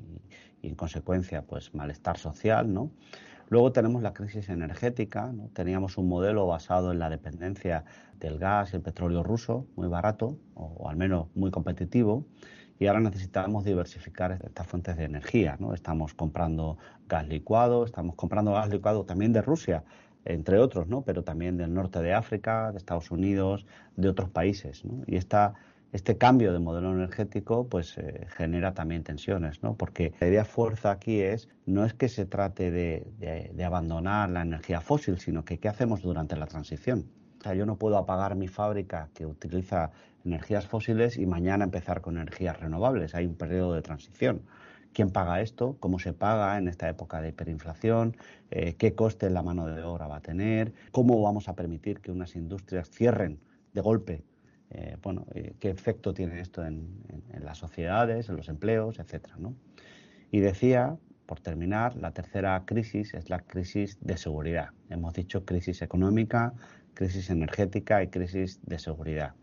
y, 0.61 0.67
en 0.67 0.75
consecuencia 0.75 1.43
pues 1.43 1.73
malestar 1.75 2.17
social, 2.17 2.73
¿no? 2.73 2.89
Luego 3.49 3.71
tenemos 3.71 4.01
la 4.01 4.13
crisis 4.13 4.49
energética. 4.49 5.31
Teníamos 5.53 5.97
un 5.97 6.09
modelo 6.09 6.47
basado 6.47 6.91
en 6.91 6.99
la 6.99 7.09
dependencia 7.09 7.85
del 8.19 8.39
gas 8.39 8.73
y 8.73 8.77
el 8.77 8.81
petróleo 8.81 9.21
ruso, 9.21 9.67
muy 9.75 9.87
barato, 9.87 10.37
o, 10.55 10.89
al 10.89 10.95
menos 10.95 11.27
muy 11.35 11.51
competitivo. 11.51 12.25
Y 12.79 12.87
ahora 12.87 12.99
necesitamos 12.99 13.63
diversificar 13.63 14.39
estas 14.43 14.67
fuentes 14.67 14.97
de 14.97 15.05
energía. 15.05 15.57
¿no? 15.59 15.73
Estamos 15.73 16.13
comprando 16.13 16.77
gas 17.07 17.27
licuado, 17.27 17.85
estamos 17.85 18.15
comprando 18.15 18.53
gas 18.53 18.69
licuado 18.69 19.05
también 19.05 19.33
de 19.33 19.41
Rusia, 19.41 19.83
entre 20.25 20.59
otros, 20.59 20.87
¿no? 20.87 21.03
pero 21.03 21.23
también 21.23 21.57
del 21.57 21.73
norte 21.73 22.01
de 22.01 22.13
África, 22.13 22.71
de 22.71 22.77
Estados 22.77 23.11
Unidos, 23.11 23.65
de 23.95 24.09
otros 24.09 24.29
países. 24.29 24.83
Y 25.07 25.15
esta 25.15 25.53
este 25.95 26.17
cambio 26.17 26.51
de 26.51 26.59
modelo 26.59 26.91
energético 26.91 27.69
pues 27.69 27.97
eh, 27.97 28.27
genera 28.35 28.73
también 28.73 29.03
tensiones, 29.03 29.63
¿no? 29.63 29.75
Porque 29.77 30.13
la 30.19 30.27
idea 30.27 30.43
fuerza 30.43 30.91
aquí 30.91 31.21
es 31.21 31.47
no 31.65 31.85
es 31.85 31.93
que 31.93 32.09
se 32.09 32.25
trate 32.25 32.69
de, 32.69 33.63
abandonar 33.65 34.29
la 34.29 34.41
energía 34.41 34.81
fósil, 34.81 35.19
sino 35.19 35.45
que 35.45 35.57
qué 35.57 35.69
hacemos 35.69 36.01
durante 36.01 36.35
la 36.35 36.47
transición. 36.47 37.05
Sea, 37.45 37.53
yo 37.53 37.67
no 37.67 37.77
puedo 37.77 37.97
apagar 37.97 38.35
mi 38.35 38.47
fábrica 38.47 39.09
que 39.13 39.27
utiliza 39.27 39.91
energías 40.25 40.65
fósiles 40.65 41.15
y 41.15 41.27
mañana 41.27 41.63
empezar 41.63 42.01
con 42.01 42.17
energías 42.17 42.59
renovables. 42.59 43.13
Hay 43.13 43.27
un 43.27 43.35
periodo 43.35 43.73
de 43.73 43.83
transición. 43.83 44.41
¿Quién 44.93 45.11
paga 45.11 45.41
esto? 45.41 45.77
¿Cómo 45.79 45.99
se 45.99 46.11
paga 46.13 46.57
en 46.57 46.67
esta 46.67 46.89
época 46.89 47.21
de 47.21 47.29
hiperinflación? 47.29 48.17
Eh, 48.49 48.73
¿Qué 48.79 48.95
coste 48.95 49.29
la 49.29 49.43
mano 49.43 49.67
de 49.67 49.83
obra 49.83 50.07
va 50.07 50.15
a 50.15 50.21
tener? 50.21 50.73
¿Cómo 50.89 51.21
vamos 51.21 51.47
a 51.47 51.53
permitir 51.53 51.99
que 51.99 52.11
unas 52.11 52.35
industrias 52.35 52.89
cierren 52.89 53.39
de 53.73 53.81
golpe 53.81 54.23
eh, 54.71 54.97
bueno, 55.03 55.27
eh, 55.35 55.53
qué 55.59 55.69
efecto 55.69 56.15
tiene 56.15 56.39
esto 56.39 56.65
en, 56.65 57.03
las 57.39 57.59
sociedades, 57.59 58.27
en 58.27 58.37
los 58.37 58.49
empleos, 58.49 58.97
etcétera, 58.97 59.35
Y 60.31 60.39
decía, 60.39 60.97
por 61.25 61.39
terminar, 61.39 61.95
la 61.95 62.11
tercera 62.11 62.63
crisis 62.65 63.13
es 63.13 63.29
la 63.29 63.39
crisis 63.41 63.97
de 64.01 64.17
seguridad. 64.17 64.69
Hemos 64.89 65.13
dicho 65.13 65.45
crisis 65.45 65.81
económica, 65.81 66.53
crisis 66.95 67.29
energética 67.29 68.01
y 68.01 68.07
crisis 68.07 68.59
de 68.63 68.79
seguridad. 68.79 69.33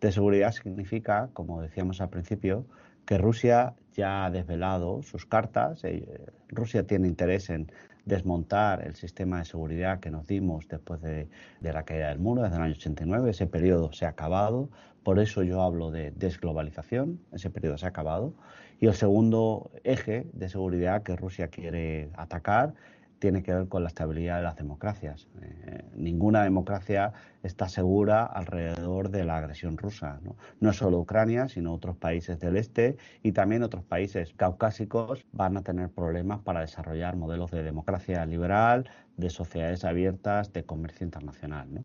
De 0.00 0.12
seguridad 0.12 0.52
significa, 0.52 1.30
como 1.32 1.60
decíamos 1.60 2.00
al 2.00 2.10
principio, 2.10 2.64
que 3.04 3.18
Rusia 3.18 3.74
ya 3.94 4.26
ha 4.26 4.30
desvelado 4.30 5.02
sus 5.02 5.26
cartas. 5.26 5.82
Eh, 5.82 6.26
Rusia 6.48 6.86
tiene 6.86 7.08
interés 7.08 7.50
en 7.50 7.72
desmontar 8.04 8.86
el 8.86 8.94
sistema 8.94 9.38
de 9.38 9.44
seguridad 9.44 10.00
que 10.00 10.10
nos 10.10 10.26
dimos 10.26 10.68
después 10.68 11.00
de, 11.02 11.28
la 11.60 11.82
caída 11.84 12.08
del 12.08 12.18
muro 12.18 12.42
desde 12.42 12.56
el 12.56 12.62
año 12.62 12.74
89. 12.74 13.30
Ese 13.30 13.46
periodo 13.46 13.92
se 13.92 14.06
ha 14.06 14.10
acabado, 14.10 14.70
por 15.02 15.18
eso 15.18 15.42
yo 15.42 15.62
hablo 15.62 15.90
de 15.90 16.10
desglobalización, 16.12 17.20
ese 17.32 17.50
periodo 17.50 17.76
se 17.76 17.86
ha 17.86 17.90
acabado. 17.90 18.34
Y 18.80 18.86
el 18.86 18.94
segundo 18.94 19.70
eje 19.84 20.26
de 20.32 20.48
seguridad 20.48 21.02
que 21.02 21.16
Rusia 21.16 21.48
quiere 21.48 22.10
atacar 22.14 22.74
tiene 23.18 23.42
que 23.42 23.52
ver 23.52 23.68
con 23.68 23.82
la 23.82 23.88
estabilidad 23.88 24.36
de 24.36 24.42
las 24.42 24.56
democracias. 24.56 25.28
Eh, 25.42 25.84
ninguna 25.94 26.44
democracia 26.44 27.12
está 27.42 27.68
segura 27.68 28.24
alrededor 28.24 29.10
de 29.10 29.24
la 29.24 29.38
agresión 29.38 29.76
rusa. 29.76 30.20
¿no? 30.22 30.36
no 30.60 30.72
solo 30.72 30.98
Ucrania, 30.98 31.48
sino 31.48 31.72
otros 31.72 31.96
países 31.96 32.38
del 32.38 32.56
este 32.56 32.96
y 33.22 33.32
también 33.32 33.62
otros 33.62 33.84
países 33.84 34.32
caucásicos 34.34 35.24
van 35.32 35.56
a 35.56 35.62
tener 35.62 35.90
problemas 35.90 36.40
para 36.40 36.60
desarrollar 36.60 37.16
modelos 37.16 37.50
de 37.50 37.62
democracia 37.62 38.24
liberal, 38.26 38.88
de 39.16 39.30
sociedades 39.30 39.84
abiertas, 39.84 40.52
de 40.52 40.64
comercio 40.64 41.04
internacional. 41.04 41.84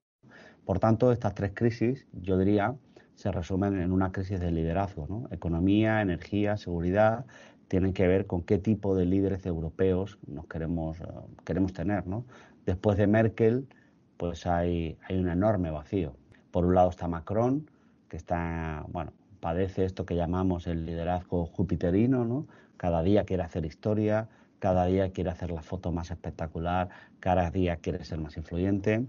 Por 0.65 0.79
tanto, 0.79 1.11
estas 1.11 1.35
tres 1.35 1.51
crisis, 1.53 2.07
yo 2.13 2.37
diría, 2.37 2.75
se 3.15 3.31
resumen 3.31 3.79
en 3.79 3.91
una 3.91 4.11
crisis 4.11 4.39
de 4.39 4.51
liderazgo, 4.51 5.07
¿no? 5.07 5.27
economía, 5.31 6.01
energía, 6.01 6.57
seguridad, 6.57 7.25
tienen 7.73 7.93
que 7.93 8.05
ver 8.05 8.27
con 8.27 8.43
qué 8.43 8.59
tipo 8.59 8.95
de 8.95 9.03
líderes 9.03 9.47
europeos 9.47 10.19
nos 10.27 10.45
queremos, 10.45 10.99
eh, 10.99 11.05
queremos 11.43 11.73
tener. 11.73 12.05
¿no? 12.05 12.23
Después 12.67 12.99
de 12.99 13.07
Merkel, 13.07 13.67
pues 14.15 14.45
hay, 14.45 14.95
hay 15.09 15.17
un 15.17 15.27
enorme 15.27 15.71
vacío. 15.71 16.15
Por 16.51 16.65
un 16.67 16.75
lado 16.75 16.91
está 16.91 17.07
Macron, 17.07 17.67
que 18.09 18.17
está, 18.17 18.85
bueno, 18.89 19.11
padece 19.39 19.85
esto 19.85 20.05
que 20.05 20.15
llamamos 20.15 20.67
el 20.67 20.85
liderazgo 20.85 21.47
jupiterino, 21.47 22.25
¿no? 22.25 22.45
Cada 22.77 23.01
día 23.01 23.23
quiere 23.23 23.41
hacer 23.41 23.65
historia, 23.65 24.29
cada 24.59 24.85
día 24.85 25.11
quiere 25.11 25.31
hacer 25.31 25.49
la 25.49 25.63
foto 25.63 25.91
más 25.91 26.11
espectacular, 26.11 26.89
cada 27.19 27.49
día 27.49 27.77
quiere 27.77 28.05
ser 28.05 28.19
más 28.19 28.37
influyente. 28.37 29.03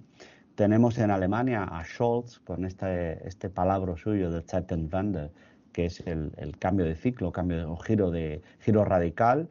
Tenemos 0.54 0.96
en 0.96 1.10
Alemania 1.10 1.64
a 1.64 1.84
Scholz 1.84 2.38
con 2.38 2.64
este, 2.64 3.28
este 3.28 3.50
palabra 3.50 3.94
suyo 3.98 4.30
de 4.30 4.40
Zeitenwende, 4.40 5.32
que 5.74 5.86
es 5.86 6.00
el, 6.06 6.56
cambio 6.58 6.86
de 6.86 6.94
ciclo, 6.94 7.32
cambio 7.32 7.58
de 7.58 7.76
giro 7.84 8.10
de 8.10 8.40
giro 8.60 8.84
radical. 8.84 9.50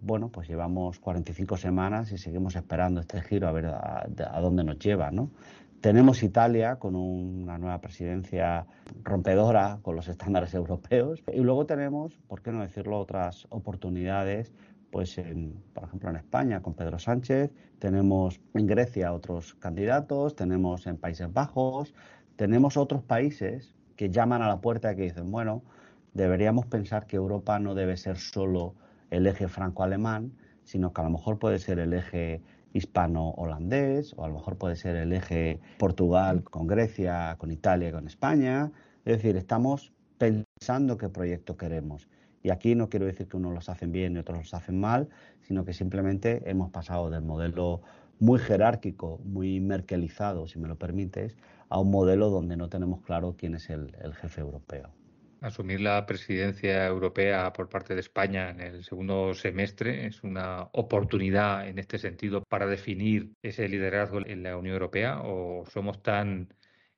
Bueno, 0.00 0.30
pues 0.30 0.48
llevamos 0.48 0.98
45 0.98 1.56
semanas 1.58 2.10
y 2.10 2.18
seguimos 2.18 2.56
esperando 2.56 3.00
este 3.00 3.20
giro 3.20 3.46
a 3.46 3.52
ver 3.52 3.66
a, 3.66 4.40
dónde 4.40 4.64
nos 4.64 4.78
lleva, 4.78 5.10
¿no? 5.10 5.30
Tenemos 5.80 6.22
Italia 6.24 6.76
con 6.76 6.96
una 6.96 7.58
nueva 7.58 7.80
presidencia 7.80 8.66
rompedora 9.04 9.78
con 9.82 9.94
los 9.94 10.08
estándares 10.08 10.54
europeos 10.54 11.22
y 11.32 11.40
luego 11.40 11.66
tenemos, 11.66 12.18
por 12.26 12.42
qué 12.42 12.50
no 12.50 12.62
decirlo, 12.62 12.98
otras 12.98 13.46
oportunidades, 13.50 14.52
pues 14.90 15.18
en, 15.18 15.62
por 15.74 15.84
ejemplo 15.84 16.10
en 16.10 16.16
España 16.16 16.62
con 16.62 16.74
Pedro 16.74 16.98
Sánchez, 16.98 17.52
tenemos 17.78 18.40
en 18.54 18.66
Grecia 18.66 19.12
otros 19.12 19.54
candidatos, 19.54 20.34
tenemos 20.34 20.86
en 20.86 20.96
Países 20.96 21.32
Bajos, 21.32 21.94
tenemos 22.36 22.76
otros 22.76 23.02
países 23.02 23.77
que 23.98 24.10
llaman 24.10 24.42
a 24.42 24.48
la 24.48 24.60
puerta 24.60 24.92
y 24.92 24.96
que 24.96 25.02
dicen, 25.02 25.32
bueno, 25.32 25.64
deberíamos 26.14 26.66
pensar 26.66 27.08
que 27.08 27.16
Europa 27.16 27.58
no 27.58 27.74
debe 27.74 27.96
ser 27.96 28.16
solo 28.16 28.76
el 29.10 29.26
eje 29.26 29.48
franco-alemán, 29.48 30.32
sino 30.62 30.92
que 30.92 31.00
a 31.00 31.04
lo 31.04 31.10
mejor 31.10 31.40
puede 31.40 31.58
ser 31.58 31.80
el 31.80 31.92
eje 31.92 32.40
hispano-holandés, 32.74 34.14
o 34.16 34.24
a 34.24 34.28
lo 34.28 34.34
mejor 34.34 34.56
puede 34.56 34.76
ser 34.76 34.94
el 34.94 35.12
eje 35.12 35.58
Portugal 35.80 36.44
con 36.44 36.68
Grecia, 36.68 37.34
con 37.38 37.50
Italia, 37.50 37.90
con 37.90 38.06
España. 38.06 38.70
Es 39.04 39.16
decir, 39.16 39.36
estamos 39.36 39.92
pensando 40.16 40.96
qué 40.96 41.08
proyecto 41.08 41.56
queremos. 41.56 42.08
Y 42.44 42.50
aquí 42.50 42.76
no 42.76 42.88
quiero 42.88 43.06
decir 43.06 43.26
que 43.26 43.36
unos 43.36 43.52
los 43.52 43.68
hacen 43.68 43.90
bien 43.90 44.14
y 44.14 44.18
otros 44.20 44.38
los 44.38 44.54
hacen 44.54 44.78
mal, 44.78 45.08
sino 45.42 45.64
que 45.64 45.72
simplemente 45.72 46.48
hemos 46.48 46.70
pasado 46.70 47.10
del 47.10 47.22
modelo 47.22 47.80
muy 48.20 48.38
jerárquico, 48.38 49.20
muy 49.24 49.60
merkelizado, 49.60 50.46
si 50.46 50.60
me 50.60 50.68
lo 50.68 50.76
permites, 50.76 51.36
a 51.70 51.78
un 51.80 51.90
modelo 51.90 52.30
donde 52.30 52.56
no 52.56 52.68
tenemos 52.68 53.02
claro 53.02 53.34
quién 53.36 53.54
es 53.54 53.70
el, 53.70 53.92
jefe 54.20 54.40
europeo. 54.40 54.90
Asumir 55.40 55.80
la 55.80 56.04
presidencia 56.04 56.86
europea 56.86 57.52
por 57.52 57.68
parte 57.68 57.94
de 57.94 58.00
España 58.00 58.50
en 58.50 58.60
el 58.60 58.84
segundo 58.84 59.34
semestre 59.34 60.06
es 60.06 60.24
una 60.24 60.68
oportunidad 60.72 61.68
en 61.68 61.78
este 61.78 61.98
sentido 61.98 62.42
para 62.42 62.66
definir 62.66 63.34
ese 63.42 63.68
liderazgo 63.68 64.18
en 64.26 64.42
la 64.42 64.56
Unión 64.56 64.74
Europea 64.74 65.20
o 65.22 65.64
somos 65.66 66.02
tan 66.02 66.48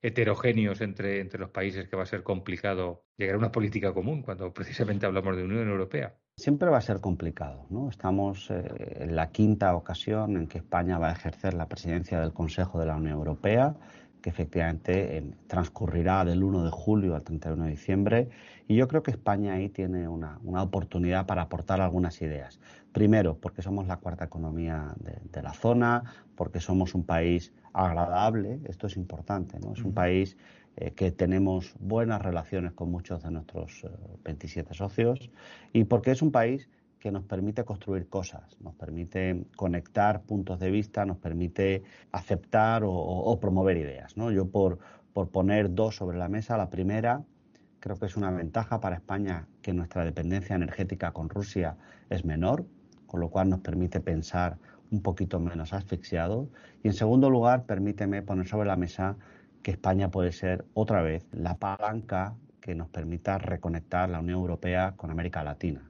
heterogéneos 0.02 0.80
entre, 0.80 1.20
entre 1.20 1.38
los 1.38 1.50
países 1.50 1.86
que 1.86 1.96
va 1.96 2.04
a 2.04 2.06
ser 2.06 2.22
complicado 2.22 3.04
llegar 3.18 3.34
a 3.34 3.38
una 3.38 3.52
política 3.52 3.92
común 3.92 4.22
cuando 4.22 4.52
precisamente 4.54 5.04
hablamos 5.04 5.36
de 5.36 5.44
Unión 5.44 5.68
Europea. 5.68 6.14
Siempre 6.38 6.70
va 6.70 6.78
a 6.78 6.80
ser 6.80 7.00
complicado. 7.00 7.66
¿no? 7.68 7.90
Estamos 7.90 8.50
eh, 8.50 8.62
en 9.00 9.14
la 9.14 9.30
quinta 9.30 9.74
ocasión 9.74 10.38
en 10.38 10.46
que 10.46 10.56
España 10.56 10.96
va 10.96 11.10
a 11.10 11.12
ejercer 11.12 11.52
la 11.52 11.68
presidencia 11.68 12.18
del 12.20 12.32
Consejo 12.32 12.80
de 12.80 12.86
la 12.86 12.96
Unión 12.96 13.18
Europea 13.18 13.76
que 14.20 14.30
efectivamente 14.30 15.18
eh, 15.18 15.24
transcurrirá 15.46 16.24
del 16.24 16.42
1 16.42 16.64
de 16.64 16.70
julio 16.70 17.14
al 17.14 17.22
31 17.22 17.64
de 17.64 17.70
diciembre. 17.70 18.28
Y 18.68 18.76
yo 18.76 18.88
creo 18.88 19.02
que 19.02 19.10
España 19.10 19.54
ahí 19.54 19.68
tiene 19.68 20.08
una, 20.08 20.38
oportunidad 20.62 21.26
para 21.26 21.42
aportar 21.42 21.80
algunas 21.80 22.20
ideas. 22.22 22.60
Primero, 22.92 23.36
porque 23.36 23.62
somos 23.62 23.86
la 23.86 23.96
cuarta 23.96 24.24
economía 24.24 24.94
de, 24.98 25.42
la 25.42 25.52
zona, 25.52 26.04
porque 26.36 26.60
somos 26.60 26.94
un 26.94 27.04
país 27.04 27.52
agradable, 27.72 28.60
esto 28.64 28.86
es 28.86 28.96
importante, 28.96 29.58
¿no? 29.60 29.72
Es 29.72 29.82
un 29.82 29.94
país 29.94 30.36
eh, 30.76 30.92
que 30.92 31.12
tenemos 31.12 31.74
buenas 31.78 32.20
relaciones 32.20 32.72
con 32.72 32.90
muchos 32.90 33.22
de 33.22 33.30
nuestros 33.30 33.86
27 34.24 34.70
eh, 34.70 34.74
socios 34.74 35.30
y 35.72 35.84
porque 35.84 36.10
es 36.10 36.22
un 36.22 36.32
país 36.32 36.68
que 37.00 37.10
nos 37.10 37.24
permite 37.24 37.64
construir 37.64 38.08
cosas, 38.08 38.56
nos 38.60 38.74
permite 38.74 39.46
conectar 39.56 40.20
puntos 40.20 40.60
de 40.60 40.70
vista, 40.70 41.06
nos 41.06 41.16
permite 41.16 41.82
aceptar 42.12 42.82
o, 42.84 43.38
promover 43.40 43.78
ideas. 43.78 44.16
¿no? 44.18 44.30
Yo 44.30 44.50
por, 44.50 44.78
por 45.14 45.30
poner 45.30 45.74
dos 45.74 45.96
sobre 45.96 46.18
la 46.18 46.28
mesa, 46.28 46.58
la 46.58 46.68
primera, 46.68 47.24
creo 47.80 47.96
que 47.96 48.04
es 48.04 48.16
una 48.18 48.30
ventaja 48.30 48.80
para 48.80 48.96
España 48.96 49.48
que 49.62 49.72
nuestra 49.72 50.04
dependencia 50.04 50.54
energética 50.54 51.12
con 51.12 51.30
Rusia 51.30 51.76
es 52.10 52.26
menor, 52.26 52.66
con 53.06 53.20
lo 53.20 53.30
cual 53.30 53.48
nos 53.48 53.60
permite 53.60 54.00
pensar 54.00 54.58
un 54.90 55.00
poquito 55.00 55.40
menos 55.40 55.72
asfixiados. 55.72 56.48
Y 56.82 56.88
en 56.88 56.94
segundo 56.94 57.30
lugar, 57.30 57.64
permíteme 57.64 58.20
poner 58.22 58.46
sobre 58.46 58.68
la 58.68 58.76
mesa 58.76 59.16
que 59.62 59.70
España 59.70 60.10
puede 60.10 60.32
ser 60.32 60.66
otra 60.74 61.00
vez 61.00 61.26
la 61.32 61.56
palanca 61.56 62.34
que 62.60 62.74
nos 62.74 62.88
permita 62.88 63.38
reconectar 63.38 64.10
la 64.10 64.20
Unión 64.20 64.40
Europea 64.40 64.92
con 64.96 65.10
América 65.10 65.42
Latina. 65.42 65.89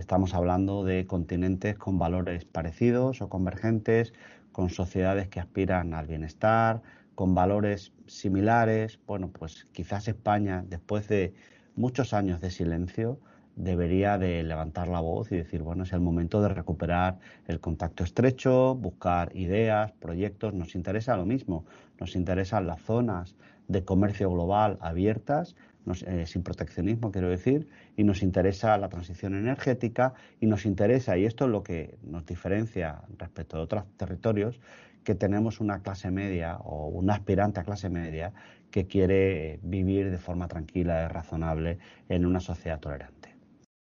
Estamos 0.00 0.32
hablando 0.32 0.82
de 0.82 1.06
continentes 1.06 1.76
con 1.76 1.98
valores 1.98 2.46
parecidos 2.46 3.20
o 3.20 3.28
convergentes, 3.28 4.14
con 4.50 4.70
sociedades 4.70 5.28
que 5.28 5.40
aspiran 5.40 5.92
al 5.92 6.06
bienestar, 6.06 6.80
con 7.14 7.34
valores 7.34 7.92
similares. 8.06 8.98
Bueno, 9.06 9.28
pues 9.28 9.66
quizás 9.72 10.08
España, 10.08 10.64
después 10.66 11.06
de 11.06 11.34
muchos 11.76 12.14
años 12.14 12.40
de 12.40 12.50
silencio, 12.50 13.20
debería 13.56 14.16
de 14.16 14.42
levantar 14.42 14.88
la 14.88 15.00
voz 15.00 15.30
y 15.32 15.36
decir, 15.36 15.60
bueno, 15.60 15.82
es 15.82 15.92
el 15.92 16.00
momento 16.00 16.40
de 16.40 16.48
recuperar 16.48 17.18
el 17.46 17.60
contacto 17.60 18.02
estrecho, 18.02 18.74
buscar 18.76 19.36
ideas, 19.36 19.92
proyectos. 19.92 20.54
Nos 20.54 20.74
interesa 20.76 21.14
lo 21.18 21.26
mismo, 21.26 21.66
nos 21.98 22.16
interesan 22.16 22.66
las 22.66 22.80
zonas 22.80 23.36
de 23.68 23.84
comercio 23.84 24.30
global 24.30 24.78
abiertas 24.80 25.56
eh, 25.94 26.26
sin 26.26 26.42
proteccionismo, 26.42 27.10
quiero 27.10 27.28
decir, 27.28 27.68
y 27.96 28.04
nos 28.04 28.22
interesa 28.22 28.76
la 28.78 28.88
transición 28.88 29.34
energética 29.34 30.14
y 30.40 30.46
nos 30.46 30.66
interesa, 30.66 31.16
y 31.16 31.24
esto 31.24 31.44
es 31.44 31.50
lo 31.50 31.62
que 31.62 31.98
nos 32.02 32.24
diferencia 32.26 33.02
respecto 33.18 33.56
a 33.56 33.60
otros 33.60 33.84
territorios, 33.96 34.60
que 35.04 35.14
tenemos 35.14 35.60
una 35.60 35.82
clase 35.82 36.10
media 36.10 36.56
o 36.58 36.88
un 36.88 37.10
aspirante 37.10 37.60
a 37.60 37.64
clase 37.64 37.88
media 37.88 38.32
que 38.70 38.86
quiere 38.86 39.58
vivir 39.62 40.10
de 40.10 40.18
forma 40.18 40.46
tranquila 40.46 41.04
y 41.04 41.08
razonable 41.08 41.78
en 42.08 42.26
una 42.26 42.40
sociedad 42.40 42.80
tolerante. 42.80 43.34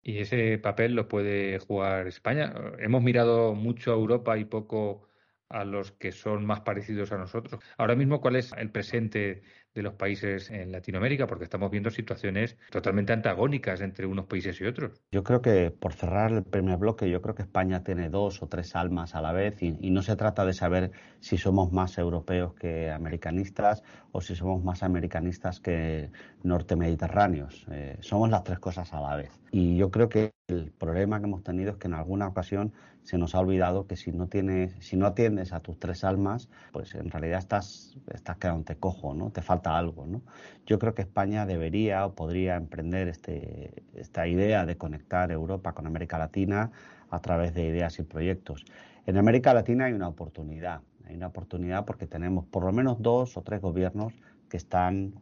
¿Y 0.04 0.20
ese 0.20 0.58
papel 0.58 0.96
lo 0.96 1.08
puede 1.08 1.60
jugar 1.60 2.08
España? 2.08 2.54
Hemos 2.80 3.04
mirado 3.04 3.54
mucho 3.54 3.92
a 3.92 3.96
Europa 3.96 4.38
y 4.38 4.46
poco 4.46 5.08
a 5.52 5.66
los 5.66 5.92
que 5.92 6.12
son 6.12 6.46
más 6.46 6.62
parecidos 6.62 7.12
a 7.12 7.18
nosotros. 7.18 7.62
Ahora 7.78 7.96
mismo, 7.96 8.22
¿cuál 8.22 8.38
es 8.38 8.52
el 8.58 8.72
presente 8.72 9.44
de 9.74 9.82
los 9.82 9.94
países 9.94 10.50
en 10.52 10.72
Latinoamérica? 10.72 11.28
Porque 11.28 11.44
estamos 11.44 11.72
viendo 11.72 11.90
situaciones 11.90 12.58
totalmente 12.70 13.14
antagónicas 13.14 13.82
entre 13.82 14.06
unos 14.06 14.26
países 14.26 14.60
y 14.62 14.66
otros. 14.66 15.02
Yo 15.12 15.24
creo 15.24 15.42
que, 15.42 15.72
por 15.72 15.94
cerrar 15.94 16.32
el 16.32 16.44
primer 16.44 16.78
bloque, 16.78 17.10
yo 17.10 17.22
creo 17.22 17.36
que 17.36 17.44
España 17.44 17.84
tiene 17.84 18.10
dos 18.10 18.42
o 18.42 18.48
tres 18.48 18.76
almas 18.76 19.16
a 19.16 19.22
la 19.22 19.32
vez 19.32 19.62
y, 19.62 19.92
no 19.92 20.02
se 20.02 20.16
trata 20.16 20.46
de 20.46 20.54
saber 20.54 20.92
si 21.20 21.38
somos 21.38 21.74
más 21.74 21.98
europeos 21.98 22.54
que 22.54 22.90
americanistas 22.90 23.84
o 24.14 24.22
si 24.22 24.36
somos 24.36 24.64
más 24.64 24.84
americanistas 24.84 25.60
que 25.60 26.10
norte-mediterráneos. 26.44 27.66
Eh, 27.72 27.98
somos 28.00 28.30
las 28.30 28.44
tres 28.44 28.60
cosas 28.60 28.94
a 28.94 29.02
la 29.02 29.16
vez. 29.18 29.42
Y 29.52 29.76
yo 29.76 29.92
creo 29.92 30.08
que 30.08 30.32
el 30.52 30.72
problema 30.72 31.20
que 31.20 31.26
hemos 31.26 31.44
tenido 31.44 31.72
es 31.72 31.78
que 31.78 31.88
en 31.88 31.94
alguna 31.94 32.28
ocasión 32.28 32.74
se 33.04 33.18
nos 33.18 33.34
ha 33.34 33.40
olvidado 33.40 33.88
que 33.88 33.96
si 33.96 34.12
no 34.12 34.28
tienes, 34.28 34.74
si 34.80 34.96
no 34.96 35.08
atiendes 35.08 35.54
a 35.54 35.60
tus 35.60 35.80
tres 35.80 36.04
almas, 36.04 36.50
pues 36.72 36.94
en 36.96 37.10
realidad 37.10 37.40
estás, 37.40 37.98
estás 38.14 38.38
quedándote 38.38 38.76
cojo, 38.76 39.14
¿no? 39.14 39.32
Te 39.32 39.42
falta 39.42 39.78
algo, 39.78 40.06
¿no? 40.06 40.22
Yo 40.66 40.78
creo 40.78 40.94
que 40.94 41.02
España 41.02 41.46
debería 41.46 42.06
o 42.06 42.14
podría 42.14 42.56
emprender 42.56 43.08
este, 43.08 43.84
esta 43.96 44.28
idea 44.28 44.66
de 44.66 44.78
conectar 44.78 45.32
Europa 45.32 45.74
con 45.74 45.88
América 45.88 46.18
Latina 46.18 46.72
a 47.10 47.20
través 47.20 47.54
de 47.54 47.66
ideas 47.66 47.98
y 48.00 48.04
proyectos. 48.04 48.66
En 49.06 49.18
América 49.18 49.54
Latina 49.54 49.86
hay 49.86 49.94
una 49.94 50.08
oportunidad, 50.08 50.82
hay 51.06 51.16
una 51.16 51.28
oportunidad 51.28 51.86
porque 51.86 52.08
tenemos 52.08 52.46
por 52.46 52.64
lo 52.64 52.72
menos 52.72 53.02
dos 53.02 53.36
o 53.36 53.42
tres 53.42 53.62
gobiernos 53.62 54.14
que 54.48 54.58
están 54.58 55.14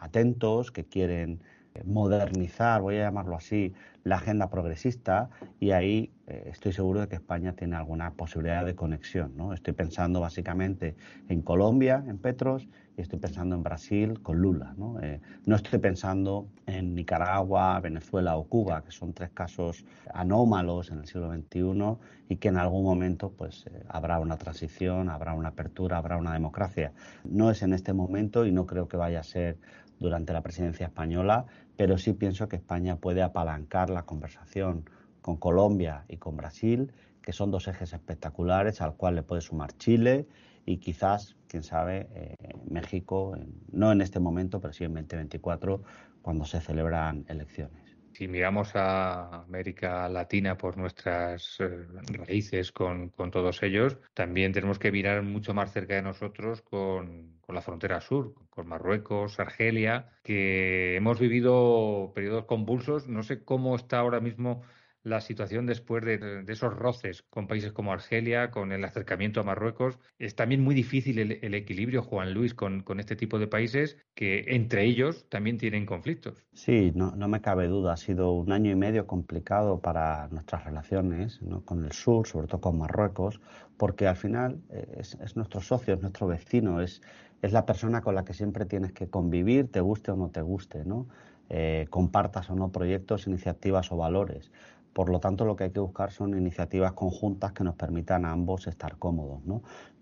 atentos, 0.00 0.70
que 0.70 0.84
quieren 0.84 1.40
modernizar, 1.82 2.80
voy 2.82 2.96
a 2.96 3.04
llamarlo 3.04 3.36
así, 3.36 3.72
la 4.04 4.16
agenda 4.16 4.48
progresista 4.50 5.30
y 5.58 5.72
ahí 5.72 6.12
eh, 6.26 6.50
estoy 6.52 6.72
seguro 6.72 7.00
de 7.00 7.08
que 7.08 7.16
España 7.16 7.54
tiene 7.54 7.74
alguna 7.74 8.12
posibilidad 8.12 8.64
de 8.64 8.74
conexión. 8.74 9.36
¿no? 9.36 9.52
Estoy 9.52 9.72
pensando 9.74 10.20
básicamente 10.20 10.94
en 11.28 11.42
Colombia, 11.42 12.04
en 12.06 12.18
Petros, 12.18 12.68
y 12.96 13.00
estoy 13.00 13.18
pensando 13.18 13.56
en 13.56 13.62
Brasil 13.62 14.20
con 14.22 14.38
Lula. 14.38 14.74
¿no? 14.76 15.00
Eh, 15.00 15.20
estoy 15.46 15.80
pensando 15.80 16.46
en 16.66 16.94
Nicaragua, 16.94 17.80
Venezuela 17.80 18.36
o 18.36 18.44
Cuba, 18.44 18.84
que 18.84 18.92
son 18.92 19.12
tres 19.12 19.30
casos 19.30 19.84
anómalos 20.12 20.90
en 20.90 20.98
el 20.98 21.06
siglo 21.06 21.32
XXI 21.32 21.96
y 22.28 22.36
que 22.36 22.48
en 22.48 22.58
algún 22.58 22.84
momento 22.84 23.30
pues, 23.30 23.66
eh, 23.66 23.82
habrá 23.88 24.20
una 24.20 24.36
transición, 24.36 25.08
habrá 25.08 25.34
una 25.34 25.48
apertura, 25.48 25.96
habrá 25.96 26.18
una 26.18 26.34
democracia. 26.34 26.92
No 27.24 27.50
es 27.50 27.62
en 27.62 27.72
este 27.72 27.92
momento 27.92 28.46
y 28.46 28.52
no 28.52 28.66
creo 28.66 28.86
que 28.86 28.96
vaya 28.96 29.20
a 29.20 29.24
ser 29.24 29.58
durante 29.98 30.32
la 30.32 30.42
presidencia 30.42 30.86
española, 30.86 31.46
pero 31.76 31.98
sí 31.98 32.12
pienso 32.12 32.48
que 32.48 32.56
España 32.56 32.96
puede 32.96 33.22
apalancar 33.22 33.90
la 33.90 34.04
conversación 34.04 34.88
con 35.20 35.36
Colombia 35.36 36.04
y 36.08 36.18
con 36.18 36.36
Brasil, 36.36 36.92
que 37.22 37.32
son 37.32 37.50
dos 37.50 37.66
ejes 37.68 37.92
espectaculares 37.92 38.80
al 38.80 38.94
cual 38.96 39.14
le 39.14 39.22
puede 39.22 39.40
sumar 39.40 39.76
Chile 39.78 40.26
y 40.66 40.78
quizás, 40.78 41.36
quién 41.48 41.62
sabe, 41.62 42.08
eh, 42.14 42.34
México, 42.68 43.36
no 43.72 43.92
en 43.92 44.00
este 44.00 44.20
momento, 44.20 44.60
pero 44.60 44.72
sí 44.72 44.84
en 44.84 44.94
2024, 44.94 45.82
cuando 46.22 46.44
se 46.44 46.60
celebran 46.60 47.24
elecciones. 47.28 47.93
Si 48.14 48.28
miramos 48.28 48.76
a 48.76 49.42
América 49.42 50.08
Latina 50.08 50.56
por 50.56 50.76
nuestras 50.76 51.58
eh, 51.58 51.84
raíces 52.12 52.70
con, 52.70 53.10
todos 53.10 53.60
ellos, 53.64 53.98
también 54.14 54.52
tenemos 54.52 54.78
que 54.78 54.92
mirar 54.92 55.22
mucho 55.24 55.52
más 55.52 55.72
cerca 55.72 55.96
de 55.96 56.02
nosotros 56.02 56.62
con, 56.62 57.40
con 57.40 57.56
la 57.56 57.60
frontera 57.60 58.00
sur, 58.00 58.34
con 58.50 58.68
Marruecos, 58.68 59.40
Argelia, 59.40 60.12
que 60.22 60.94
hemos 60.94 61.18
vivido 61.18 62.12
periodos 62.14 62.44
convulsos. 62.44 63.08
No 63.08 63.24
sé 63.24 63.42
cómo 63.44 63.74
está 63.74 63.98
ahora 63.98 64.20
mismo 64.20 64.62
la 65.04 65.20
situación 65.20 65.66
después 65.66 66.02
de, 66.02 66.44
esos 66.48 66.74
roces 66.74 67.22
con 67.28 67.46
países 67.46 67.72
como 67.72 67.92
Argelia, 67.92 68.50
con 68.50 68.72
el 68.72 68.84
acercamiento 68.84 69.40
a 69.40 69.44
Marruecos. 69.44 69.98
Es 70.18 70.34
también 70.34 70.62
muy 70.62 70.74
difícil 70.74 71.18
el, 71.18 71.54
equilibrio, 71.54 72.02
Juan 72.02 72.32
Luis, 72.32 72.54
con, 72.54 72.82
este 72.98 73.14
tipo 73.14 73.38
de 73.38 73.46
países 73.46 73.98
que 74.14 74.44
entre 74.48 74.84
ellos 74.84 75.28
también 75.28 75.58
tienen 75.58 75.84
conflictos. 75.84 76.42
Sí, 76.54 76.90
no, 76.94 77.12
me 77.28 77.42
cabe 77.42 77.68
duda. 77.68 77.92
Ha 77.92 77.96
sido 77.98 78.32
un 78.32 78.50
año 78.50 78.70
y 78.70 78.76
medio 78.76 79.06
complicado 79.06 79.80
para 79.80 80.28
nuestras 80.28 80.64
relaciones 80.64 81.40
con 81.66 81.84
el 81.84 81.92
sur, 81.92 82.26
sobre 82.26 82.46
todo 82.46 82.62
con 82.62 82.78
Marruecos, 82.78 83.40
porque 83.76 84.06
al 84.06 84.16
final 84.16 84.62
eh, 84.70 85.00
es, 85.00 85.36
nuestro 85.36 85.60
socio, 85.60 85.94
es 85.94 86.00
nuestro 86.00 86.26
vecino, 86.26 86.80
es, 86.80 87.02
es 87.42 87.52
la 87.52 87.66
persona 87.66 88.00
con 88.00 88.14
la 88.14 88.24
que 88.24 88.32
siempre 88.32 88.64
tienes 88.64 88.92
que 88.92 89.08
convivir, 89.10 89.70
te 89.70 89.80
guste 89.80 90.12
o 90.12 90.16
no 90.16 90.30
te 90.30 90.40
guste, 90.40 90.84
¿no? 90.86 91.08
Eh, 91.50 91.86
compartas 91.90 92.48
o 92.48 92.54
no 92.54 92.72
proyectos, 92.72 93.26
iniciativas 93.26 93.92
o 93.92 93.96
valores. 93.98 94.50
Por 94.94 95.10
lo 95.10 95.20
tanto, 95.20 95.44
lo 95.44 95.56
que 95.56 95.64
hay 95.64 95.70
que 95.70 95.80
buscar 95.80 96.12
son 96.12 96.38
iniciativas 96.38 96.92
conjuntas 96.92 97.52
que 97.52 97.64
nos 97.64 97.74
permitan 97.74 98.24
a 98.24 98.30
ambos 98.30 98.68
estar 98.68 98.96
cómodos. 98.96 99.42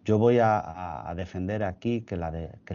Yo 0.04 0.18
voy 0.18 0.38
a, 0.40 1.12
defender 1.16 1.64
aquí 1.64 2.02
que 2.02 2.16
la, 2.16 2.30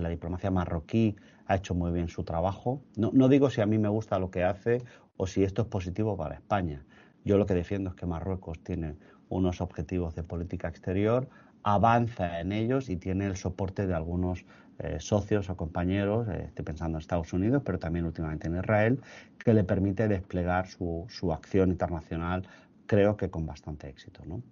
diplomacia 0.09 0.49
marroquí 0.51 1.15
ha 1.45 1.55
hecho 1.55 1.75
muy 1.75 1.91
bien 1.91 2.09
su 2.09 2.23
trabajo. 2.23 2.81
No 2.97 3.29
digo 3.29 3.49
si 3.49 3.61
a 3.61 3.65
mí 3.67 3.77
me 3.77 3.87
gusta 3.87 4.17
lo 4.19 4.31
que 4.31 4.43
hace 4.43 4.83
o 5.15 5.27
si 5.27 5.43
esto 5.43 5.61
es 5.61 5.67
positivo 5.67 6.17
para 6.17 6.35
España. 6.35 6.85
Yo 7.23 7.37
lo 7.37 7.45
que 7.45 7.53
defiendo 7.53 7.91
es 7.91 7.95
que 7.95 8.05
Marruecos 8.05 8.63
tiene 8.63 8.95
unos 9.29 9.61
objetivos 9.61 10.15
de 10.15 10.23
política 10.23 10.69
exterior, 10.69 11.29
avanza 11.63 12.39
en 12.39 12.51
ellos 12.51 12.89
y 12.89 12.95
tiene 12.95 13.25
el 13.25 13.35
soporte 13.35 13.85
de 13.85 13.93
algunos 13.93 14.45
eh, 14.79 14.97
socios 14.99 15.49
o 15.49 15.57
compañeros, 15.57 16.27
eh, 16.29 16.45
estoy 16.47 16.63
pensando 16.63 16.97
en 16.97 17.01
Estados 17.01 17.33
Unidos, 17.33 17.63
pero 17.65 17.79
también 17.79 18.05
últimamente 18.05 18.47
en 18.47 18.57
Israel, 18.57 19.01
que 19.43 19.53
le 19.53 19.63
permite 19.63 20.07
desplegar 20.07 20.67
su, 20.67 21.05
su 21.09 21.33
acción 21.33 21.69
internacional, 21.69 22.47
creo 22.85 23.17
que 23.17 23.29
con 23.29 23.45
bastante 23.45 23.89
éxito. 23.89 24.23
¿no? 24.25 24.43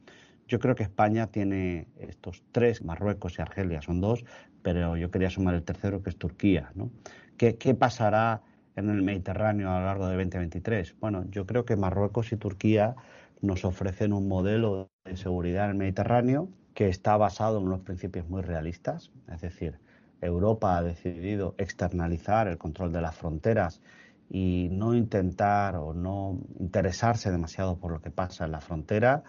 Yo 0.47 0.59
creo 0.59 0.75
que 0.75 0.83
España 0.83 1.27
tiene 1.27 1.88
estos 1.99 2.43
tres, 2.51 2.83
Marruecos 2.83 3.38
y 3.38 3.41
Argelia 3.41 3.81
son 3.81 4.01
dos, 4.01 4.25
pero 4.61 4.97
yo 4.97 5.11
quería 5.11 5.29
sumar 5.29 5.55
el 5.55 5.63
tercero, 5.63 6.01
que 6.01 6.09
es 6.09 6.17
Turquía. 6.17 6.71
¿no? 6.75 6.89
¿Qué, 7.38 7.57
¿Qué 7.57 7.75
pasará 7.75 8.41
en 8.75 8.89
el 8.89 9.01
Mediterráneo 9.03 9.71
a 9.71 9.79
lo 9.79 9.85
largo 9.85 10.07
de 10.07 10.15
2023? 10.15 10.95
Bueno, 10.99 11.25
yo 11.29 11.45
creo 11.45 11.65
que 11.65 11.75
Marruecos 11.75 12.31
y 12.31 12.38
Turquía 12.38 12.95
nos 13.41 13.63
ofrecen 13.63 14.13
un 14.13 14.27
modelo 14.27 14.89
de 15.03 15.17
seguridad 15.17 15.65
en 15.65 15.71
el 15.71 15.77
Mediterráneo 15.77 16.49
que 16.73 16.89
está 16.89 17.15
basado 17.15 17.59
en 17.59 17.65
unos 17.65 17.81
principios 17.81 18.27
muy 18.27 18.41
realistas, 18.41 19.11
es 19.31 19.41
decir, 19.41 19.79
Europa 20.21 20.78
ha 20.78 20.84
decidido 20.84 21.56
externalizar 21.58 22.47
el 22.47 22.58
control 22.58 22.91
de 22.91 23.01
las 23.01 23.15
fronteras 23.15 23.82
y 24.30 24.69
no 24.71 24.95
intentar 24.95 25.75
o 25.75 25.93
no 25.93 26.39
interesarse 26.60 27.32
demasiado 27.32 27.78
por 27.78 27.91
lo 27.91 28.01
que 28.01 28.12
pasa 28.12 28.45
en 28.45 28.51
la 28.51 28.62
frontera. 28.62 29.23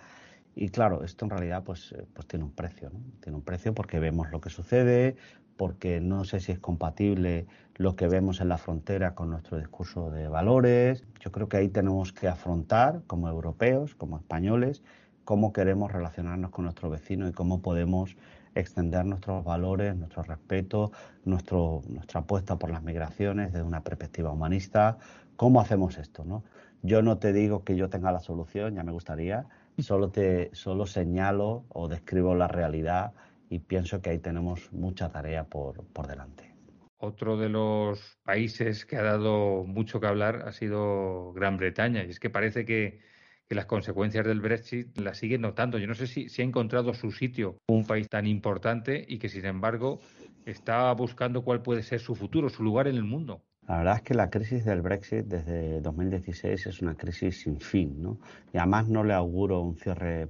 Y 0.54 0.70
claro, 0.70 1.04
esto 1.04 1.26
en 1.26 1.30
realidad 1.30 1.64
pues, 1.64 1.92
eh, 1.92 2.06
pues 2.14 2.26
tiene 2.26 2.44
un 2.44 2.52
precio. 2.52 2.90
Tiene 3.20 3.36
un 3.36 3.42
precio 3.42 3.74
porque 3.74 4.00
vemos 4.00 4.30
lo 4.30 4.40
que 4.40 4.48
sucede, 4.48 5.16
porque 5.56 6.00
no 6.00 6.24
sé 6.24 6.40
si 6.40 6.52
es 6.52 6.58
compatible 6.58 7.46
lo 7.76 7.94
que 7.94 8.08
vemos 8.08 8.40
en 8.40 8.48
la 8.48 8.58
frontera 8.58 9.14
con 9.14 9.30
nuestro 9.30 9.58
discurso 9.58 10.10
de 10.10 10.28
valores. 10.28 11.04
Yo 11.20 11.30
creo 11.30 11.48
que 11.48 11.58
ahí 11.58 11.68
tenemos 11.68 12.12
que 12.12 12.28
afrontar 12.28 13.02
como 13.06 13.28
europeos, 13.28 13.94
como 13.94 14.16
españoles, 14.16 14.82
cómo 15.24 15.52
queremos 15.52 15.92
relacionarnos 15.92 16.50
con 16.50 16.64
nuestro 16.64 16.88
vecino 16.88 17.28
y 17.28 17.32
cómo 17.32 17.60
podemos 17.60 18.16
extender 18.56 19.04
nuestros 19.04 19.44
valores, 19.44 19.94
nuestro 19.96 20.22
respeto, 20.22 20.92
nuestra 21.24 22.20
apuesta 22.20 22.58
por 22.58 22.70
las 22.70 22.82
migraciones 22.82 23.52
desde 23.52 23.66
una 23.66 23.82
perspectiva 23.82 24.30
humanista. 24.30 24.98
¿Cómo 25.36 25.60
hacemos 25.60 25.98
esto? 25.98 26.24
¿no? 26.24 26.44
Yo 26.82 27.02
no 27.02 27.18
te 27.18 27.32
digo 27.32 27.64
que 27.64 27.76
yo 27.76 27.88
tenga 27.88 28.12
la 28.12 28.20
solución, 28.20 28.74
ya 28.74 28.82
me 28.82 28.92
gustaría, 28.92 29.46
solo, 29.78 30.10
te, 30.10 30.50
solo 30.52 30.86
señalo 30.86 31.64
o 31.68 31.88
describo 31.88 32.34
la 32.34 32.48
realidad 32.48 33.12
y 33.48 33.58
pienso 33.60 34.00
que 34.00 34.10
ahí 34.10 34.18
tenemos 34.18 34.72
mucha 34.72 35.10
tarea 35.10 35.44
por, 35.44 35.84
por 35.86 36.06
delante. 36.06 36.54
Otro 36.98 37.36
de 37.36 37.50
los 37.50 38.18
países 38.24 38.86
que 38.86 38.96
ha 38.96 39.02
dado 39.02 39.64
mucho 39.64 40.00
que 40.00 40.06
hablar 40.06 40.44
ha 40.46 40.52
sido 40.52 41.32
Gran 41.34 41.58
Bretaña 41.58 42.04
y 42.04 42.10
es 42.10 42.18
que 42.18 42.30
parece 42.30 42.64
que 42.64 43.00
que 43.48 43.54
las 43.54 43.66
consecuencias 43.66 44.26
del 44.26 44.40
Brexit 44.40 44.98
las 44.98 45.18
siguen 45.18 45.42
notando. 45.42 45.78
Yo 45.78 45.86
no 45.86 45.94
sé 45.94 46.06
si, 46.06 46.28
si 46.28 46.42
ha 46.42 46.44
encontrado 46.44 46.94
su 46.94 47.10
sitio 47.12 47.58
un 47.68 47.84
país 47.84 48.08
tan 48.08 48.26
importante 48.26 49.04
y 49.06 49.18
que, 49.18 49.28
sin 49.28 49.44
embargo, 49.44 50.00
está 50.44 50.92
buscando 50.92 51.42
cuál 51.42 51.62
puede 51.62 51.82
ser 51.82 52.00
su 52.00 52.14
futuro, 52.14 52.48
su 52.48 52.62
lugar 52.62 52.88
en 52.88 52.96
el 52.96 53.04
mundo. 53.04 53.42
La 53.68 53.78
verdad 53.78 53.96
es 53.96 54.02
que 54.02 54.14
la 54.14 54.30
crisis 54.30 54.64
del 54.64 54.80
Brexit 54.80 55.26
desde 55.26 55.80
2016 55.80 56.66
es 56.66 56.82
una 56.82 56.94
crisis 56.94 57.40
sin 57.40 57.60
fin, 57.60 58.00
¿no? 58.00 58.18
Y 58.52 58.58
además 58.58 58.88
no 58.88 59.02
le 59.02 59.12
auguro 59.12 59.60
un 59.60 59.76
cierre 59.76 60.28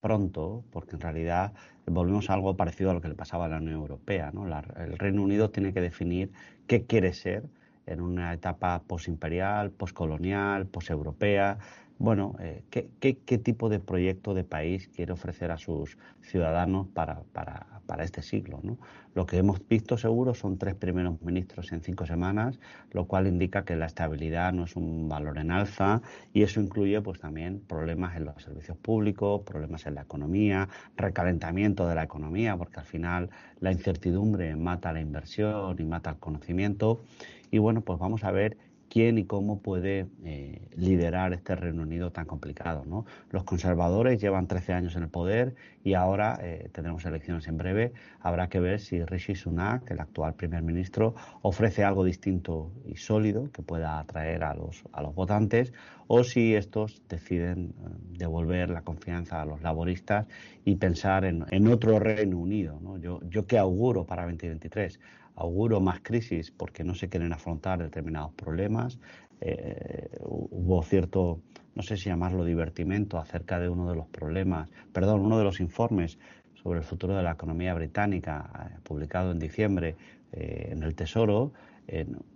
pronto, 0.00 0.62
porque 0.70 0.94
en 0.94 1.00
realidad 1.00 1.52
volvemos 1.86 2.28
a 2.28 2.34
algo 2.34 2.56
parecido 2.56 2.90
a 2.90 2.94
lo 2.94 3.00
que 3.00 3.08
le 3.08 3.14
pasaba 3.14 3.46
a 3.46 3.48
la 3.48 3.56
Unión 3.56 3.74
Europea, 3.74 4.30
¿no? 4.32 4.46
el 4.46 4.98
Reino 4.98 5.22
Unido 5.22 5.50
tiene 5.50 5.72
que 5.72 5.80
definir 5.80 6.30
qué 6.66 6.84
quiere 6.84 7.12
ser 7.12 7.44
en 7.86 8.00
una 8.00 8.34
etapa 8.34 8.82
posimperial, 8.86 9.70
poscolonial, 9.70 10.66
poseuropea, 10.66 11.58
bueno, 11.98 12.36
eh, 12.40 12.62
¿qué, 12.70 12.88
qué, 13.00 13.18
qué, 13.18 13.38
tipo 13.38 13.68
de 13.68 13.80
proyecto 13.80 14.34
de 14.34 14.44
país 14.44 14.88
quiere 14.88 15.12
ofrecer 15.12 15.50
a 15.50 15.58
sus 15.58 15.96
ciudadanos 16.20 16.88
para, 16.88 17.22
para, 17.32 17.76
para 17.86 18.04
este 18.04 18.22
siglo. 18.22 18.60
¿no? 18.62 18.78
Lo 19.14 19.26
que 19.26 19.38
hemos 19.38 19.66
visto 19.66 19.96
seguro 19.96 20.34
son 20.34 20.58
tres 20.58 20.74
primeros 20.74 21.20
ministros 21.22 21.72
en 21.72 21.80
cinco 21.80 22.04
semanas, 22.04 22.58
lo 22.92 23.06
cual 23.06 23.26
indica 23.26 23.64
que 23.64 23.76
la 23.76 23.86
estabilidad 23.86 24.52
no 24.52 24.64
es 24.64 24.76
un 24.76 25.08
valor 25.08 25.38
en 25.38 25.50
alza 25.50 26.02
y 26.32 26.42
eso 26.42 26.60
incluye 26.60 27.00
pues 27.00 27.20
también 27.20 27.60
problemas 27.60 28.16
en 28.16 28.26
los 28.26 28.42
servicios 28.42 28.76
públicos, 28.76 29.42
problemas 29.42 29.86
en 29.86 29.94
la 29.94 30.02
economía, 30.02 30.68
recalentamiento 30.96 31.88
de 31.88 31.94
la 31.94 32.02
economía, 32.02 32.56
porque 32.56 32.80
al 32.80 32.86
final 32.86 33.30
la 33.60 33.72
incertidumbre 33.72 34.54
mata 34.56 34.92
la 34.92 35.00
inversión 35.00 35.76
y 35.78 35.84
mata 35.84 36.10
el 36.10 36.16
conocimiento. 36.16 37.02
Y 37.50 37.58
bueno, 37.58 37.80
pues 37.80 37.98
vamos 37.98 38.24
a 38.24 38.32
ver 38.32 38.58
quién 38.88 39.18
y 39.18 39.24
cómo 39.24 39.60
puede 39.60 40.06
eh, 40.24 40.68
liderar 40.76 41.32
este 41.32 41.54
Reino 41.56 41.82
Unido 41.82 42.10
tan 42.10 42.26
complicado. 42.26 42.84
Los 43.30 43.44
conservadores 43.44 44.20
llevan 44.20 44.46
13 44.46 44.72
años 44.72 44.96
en 44.96 45.04
el 45.04 45.08
poder 45.08 45.54
y 45.84 45.94
ahora 45.94 46.38
eh, 46.42 46.68
tendremos 46.72 47.04
elecciones 47.04 47.46
en 47.48 47.58
breve. 47.58 47.92
Habrá 48.20 48.48
que 48.48 48.60
ver 48.60 48.80
si 48.80 49.04
Rishi 49.04 49.34
Sunak, 49.34 49.90
el 49.90 50.00
actual 50.00 50.34
primer 50.34 50.62
ministro, 50.62 51.14
ofrece 51.42 51.84
algo 51.84 52.04
distinto 52.04 52.72
y 52.84 52.96
sólido 52.96 53.50
que 53.52 53.62
pueda 53.62 53.98
atraer 53.98 54.44
a 54.44 54.54
los, 54.54 54.84
a 54.92 55.02
los 55.02 55.14
votantes 55.14 55.72
o 56.08 56.24
si 56.24 56.54
estos 56.54 57.02
deciden 57.08 57.74
eh, 57.78 57.88
devolver 58.18 58.70
la 58.70 58.82
confianza 58.82 59.42
a 59.42 59.46
los 59.46 59.62
laboristas 59.62 60.26
y 60.64 60.76
pensar 60.76 61.24
en, 61.24 61.44
en 61.50 61.66
otro 61.68 61.98
Reino 61.98 62.38
Unido. 62.38 62.78
¿no? 62.80 62.98
Yo, 62.98 63.20
yo 63.28 63.46
qué 63.46 63.58
auguro 63.58 64.04
para 64.04 64.24
2023 64.24 65.00
auguro 65.36 65.80
más 65.80 66.00
crisis 66.00 66.50
porque 66.50 66.82
no 66.82 66.94
se 66.94 67.08
quieren 67.08 67.32
afrontar 67.32 67.78
determinados 67.82 68.32
problemas. 68.32 68.98
Eh, 69.40 70.08
hubo 70.22 70.82
cierto, 70.82 71.40
no 71.74 71.82
sé 71.82 71.96
si 71.96 72.08
llamarlo 72.08 72.44
divertimento, 72.44 73.18
acerca 73.18 73.60
de 73.60 73.68
uno 73.68 73.88
de 73.88 73.96
los 73.96 74.06
problemas, 74.06 74.70
perdón, 74.92 75.20
uno 75.20 75.38
de 75.38 75.44
los 75.44 75.60
informes 75.60 76.18
sobre 76.54 76.78
el 76.80 76.84
futuro 76.84 77.14
de 77.14 77.22
la 77.22 77.32
economía 77.32 77.74
británica, 77.74 78.70
eh, 78.70 78.78
publicado 78.82 79.30
en 79.30 79.38
diciembre 79.38 79.94
eh, 80.32 80.70
en 80.72 80.82
el 80.82 80.94
Tesoro, 80.94 81.52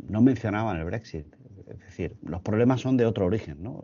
no 0.07 0.23
mencionaban 0.23 0.77
el 0.77 0.85
Brexit. 0.85 1.27
Es 1.69 1.81
decir, 1.81 2.15
los 2.23 2.41
problemas 2.41 2.81
son 2.81 2.97
de 2.97 3.05
otro 3.05 3.27
origen. 3.27 3.61
¿no? 3.61 3.83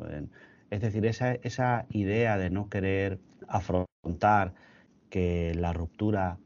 es 0.70 0.80
decir, 0.80 1.04
esa, 1.06 1.32
esa 1.32 1.86
idea 1.90 2.38
de 2.38 2.48
no 2.48 2.68
querer 2.68 3.18
afrontar 3.48 4.54
que 5.10 5.54
la 5.56 5.72
ruptura 5.72 6.38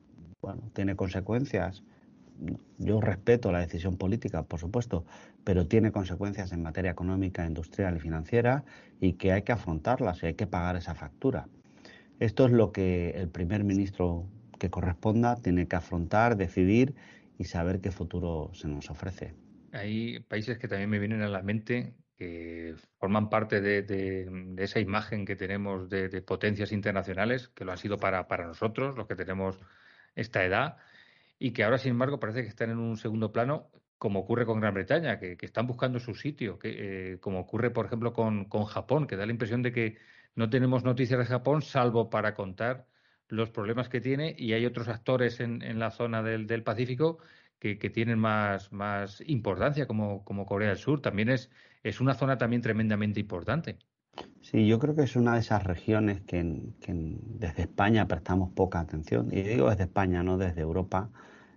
tiene 0.73 0.97
consecuencias 0.97 1.83
yo 2.79 3.01
respeto 3.01 3.53
la 3.53 3.61
decisión 3.61 3.97
política, 3.97 4.43
por 4.43 4.61
supuesto, 4.61 5.05
pero 5.45 5.67
tiene 5.67 5.93
consecuencias 5.93 6.53
en 6.53 6.63
materia 6.63 6.91
económica, 6.91 7.47
industrial 7.47 7.97
y 7.97 8.01
financiera 8.01 8.65
y 9.01 9.15
que 9.15 9.33
hay 9.33 9.43
que 9.43 9.53
afrontarlas 9.53 10.23
y 10.23 10.27
hay 10.27 10.35
que 10.35 10.47
pagar 10.47 10.77
esa 10.77 10.95
factura. 10.95 11.49
Esto 12.19 12.47
es 12.47 12.53
lo 12.53 12.73
que 12.73 13.11
el 13.11 13.29
primer 13.29 13.65
ministro 13.65 14.27
que 14.59 14.71
corresponda 14.71 15.37
tiene 15.37 15.67
que 15.67 15.77
afrontar, 15.77 16.37
decidir 16.37 16.95
y 17.39 17.45
saber 17.45 17.81
qué 17.81 17.91
futuro 17.91 18.51
se 18.53 18.69
nos 18.69 18.91
ofrece. 18.91 19.35
Hay 19.73 20.21
países 20.21 20.59
que 20.59 20.69
también 20.69 20.91
me 20.91 20.99
vienen 20.99 21.23
a 21.23 21.29
la 21.29 21.43
mente 21.43 21.95
que 22.19 22.75
forman 22.99 23.31
parte 23.31 23.63
de, 23.63 24.55
esa 24.59 24.79
imagen 24.79 25.25
que 25.25 25.37
tenemos 25.37 25.89
de, 25.89 26.21
potencias 26.21 26.71
internacionales, 26.71 27.49
que 27.49 27.65
lo 27.65 27.73
han 27.73 27.79
sido 27.79 27.97
para, 27.97 28.29
para 28.29 28.47
nosotros, 28.47 28.95
los 28.95 29.07
que 29.07 29.17
tenemos 29.17 29.59
esta 30.15 30.45
edad, 30.45 30.77
y 31.41 31.53
que 31.53 31.65
ahora, 31.65 31.79
sin 31.79 31.93
embargo, 31.93 32.21
parece 32.21 32.43
que 32.43 32.49
están 32.49 32.71
en 32.71 32.79
un 32.79 32.99
segundo 32.99 33.33
plano, 33.33 33.71
como 33.97 34.21
ocurre 34.21 34.45
con 34.45 34.61
Gran 34.61 34.75
Bretaña, 34.75 35.19
que, 35.19 35.37
están 35.41 35.67
buscando 35.67 35.99
su 35.99 36.15
sitio, 36.15 36.59
que, 36.59 37.15
eh, 37.15 37.19
como 37.19 37.41
ocurre, 37.41 37.71
por 37.71 37.87
ejemplo, 37.87 38.13
con, 38.13 38.45
con, 38.45 38.67
Japón, 38.67 39.07
que 39.07 39.17
da 39.17 39.25
la 39.25 39.33
impresión 39.33 39.63
de 39.63 39.73
que 39.73 39.97
no 40.35 40.51
tenemos 40.51 40.85
noticias 40.85 41.19
de 41.19 41.25
Japón, 41.25 41.63
salvo 41.63 42.11
para 42.11 42.35
contar 42.35 42.87
los 43.29 43.51
problemas 43.51 43.89
que 43.89 44.03
tiene, 44.03 44.35
y 44.39 44.53
hay 44.53 44.67
otros 44.67 44.89
actores 44.89 45.41
en, 45.41 45.63
en 45.63 45.79
la 45.79 45.91
zona 45.91 46.23
del, 46.23 46.47
del 46.47 46.63
Pacífico 46.63 47.19
que, 47.59 47.79
que, 47.79 47.89
tienen 47.89 48.19
más, 48.19 48.71
más 48.71 49.23
importancia, 49.27 49.87
como, 49.87 50.23
como 50.25 50.45
Corea 50.45 50.69
del 50.69 50.79
Sur. 50.79 51.01
También 51.01 51.31
es, 51.31 51.51
es 51.83 52.03
una 52.03 52.13
zona 52.13 52.37
también 52.37 52.61
tremendamente 52.61 53.19
importante. 53.19 53.79
Sí, 54.41 54.67
yo 54.67 54.79
creo 54.79 54.95
que 54.95 55.03
es 55.03 55.17
una 55.17 55.35
de 55.35 55.41
esas 55.41 55.65
regiones 55.65 56.21
que, 56.23 56.75
que 56.81 56.93
desde 56.95 57.67
España 57.71 58.07
prestamos 58.07 58.51
poca 58.51 58.81
atención. 58.81 59.29
Y 59.33 59.43
digo 59.43 59.71
desde 59.71 59.85
España, 59.85 60.23
no 60.23 60.37
desde 60.37 60.61
Europa 60.61 61.09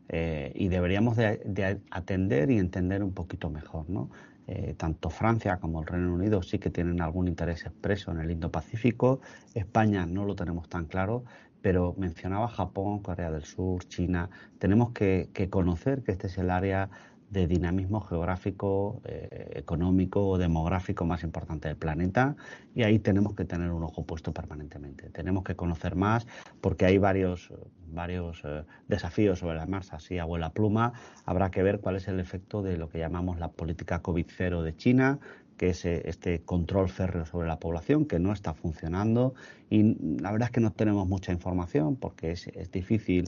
eh, 0.10 0.52
y 0.56 0.67
deberíamos 0.67 1.17
de, 1.17 1.82
atender 1.91 2.52
y 2.52 2.60
entender 2.60 3.04
un 3.04 3.13
poquito 3.13 3.49
mejor, 3.49 3.89
¿no? 3.89 4.10
Eh, 4.45 4.76
tanto 4.78 5.10
Francia 5.10 5.58
como 5.58 5.80
el 5.80 5.88
Reino 5.88 6.13
Unido 6.13 6.43
sí 6.43 6.60
que 6.60 6.69
tienen 6.69 7.02
algún 7.02 7.28
interés 7.30 7.65
expreso 7.65 8.12
en 8.12 8.19
el 8.19 8.30
Indo-Pacífico, 8.30 9.21
España 9.54 10.06
no 10.06 10.26
lo 10.26 10.36
tenemos 10.36 10.67
tan 10.67 10.86
claro, 10.86 11.23
pero 11.62 11.95
mencionaba 11.97 12.49
Japón, 12.49 12.99
Corea 12.99 13.32
del 13.32 13.45
Sur, 13.45 13.86
China, 13.88 14.30
tenemos 14.60 14.91
que, 14.91 15.30
que 15.34 15.49
conocer 15.49 16.04
que 16.04 16.12
este 16.12 16.28
es 16.28 16.38
el 16.38 16.49
área 16.49 16.89
de 17.34 17.48
dinamismo 17.48 18.00
geográfico, 18.00 19.02
eh, 19.06 19.54
económico 19.56 20.28
o 20.30 20.38
demográfico 20.38 21.04
más 21.04 21.24
importante 21.24 21.67
del 21.67 21.78
planeta 21.78 22.36
y 22.76 22.84
ahí 22.84 23.00
tenemos 23.00 23.34
que 23.34 23.43
tener 23.43 23.72
un 23.72 23.84
ojo 23.84 24.06
puesto 24.06 24.32
permanentemente. 24.32 25.10
Tenemos 25.10 25.43
que 25.43 25.56
conocer 25.56 25.96
más 25.96 26.28
porque 26.62 26.86
hay 26.86 27.00
varios, 27.00 27.52
varios 27.88 28.41
eh, 28.46 28.63
desafíos 28.88 29.39
sobre 29.39 29.56
la 29.56 29.65
marcha, 29.65 29.96
así 29.96 30.19
abuela 30.19 30.52
pluma. 30.52 30.93
Habrá 31.26 31.50
que 31.50 31.63
ver 31.63 31.80
cuál 31.80 31.96
es 31.96 32.08
el 32.08 32.19
efecto 32.19 32.62
de 32.62 32.78
lo 32.78 32.88
que 32.88 33.00
llamamos 33.00 33.39
la 33.39 33.50
política 33.50 34.04
COVID-0 34.04 34.62
de 34.62 34.76
China, 34.76 35.19
que 35.58 35.69
es 35.72 35.86
eh, 35.86 36.04
este 36.06 36.43
control 36.43 36.88
férreo 36.89 37.26
sobre 37.26 37.48
la 37.48 37.60
población 37.60 38.06
que 38.06 38.19
no 38.19 38.32
está 38.32 38.54
funcionando 38.54 39.34
y 39.72 39.96
la 40.22 40.32
verdad 40.32 40.50
es 40.50 40.52
que 40.52 40.62
no 40.62 40.72
tenemos 40.72 41.08
mucha 41.08 41.32
información 41.32 41.96
porque 41.96 42.32
es, 42.32 42.46
es 42.48 42.72
difícil 42.72 43.28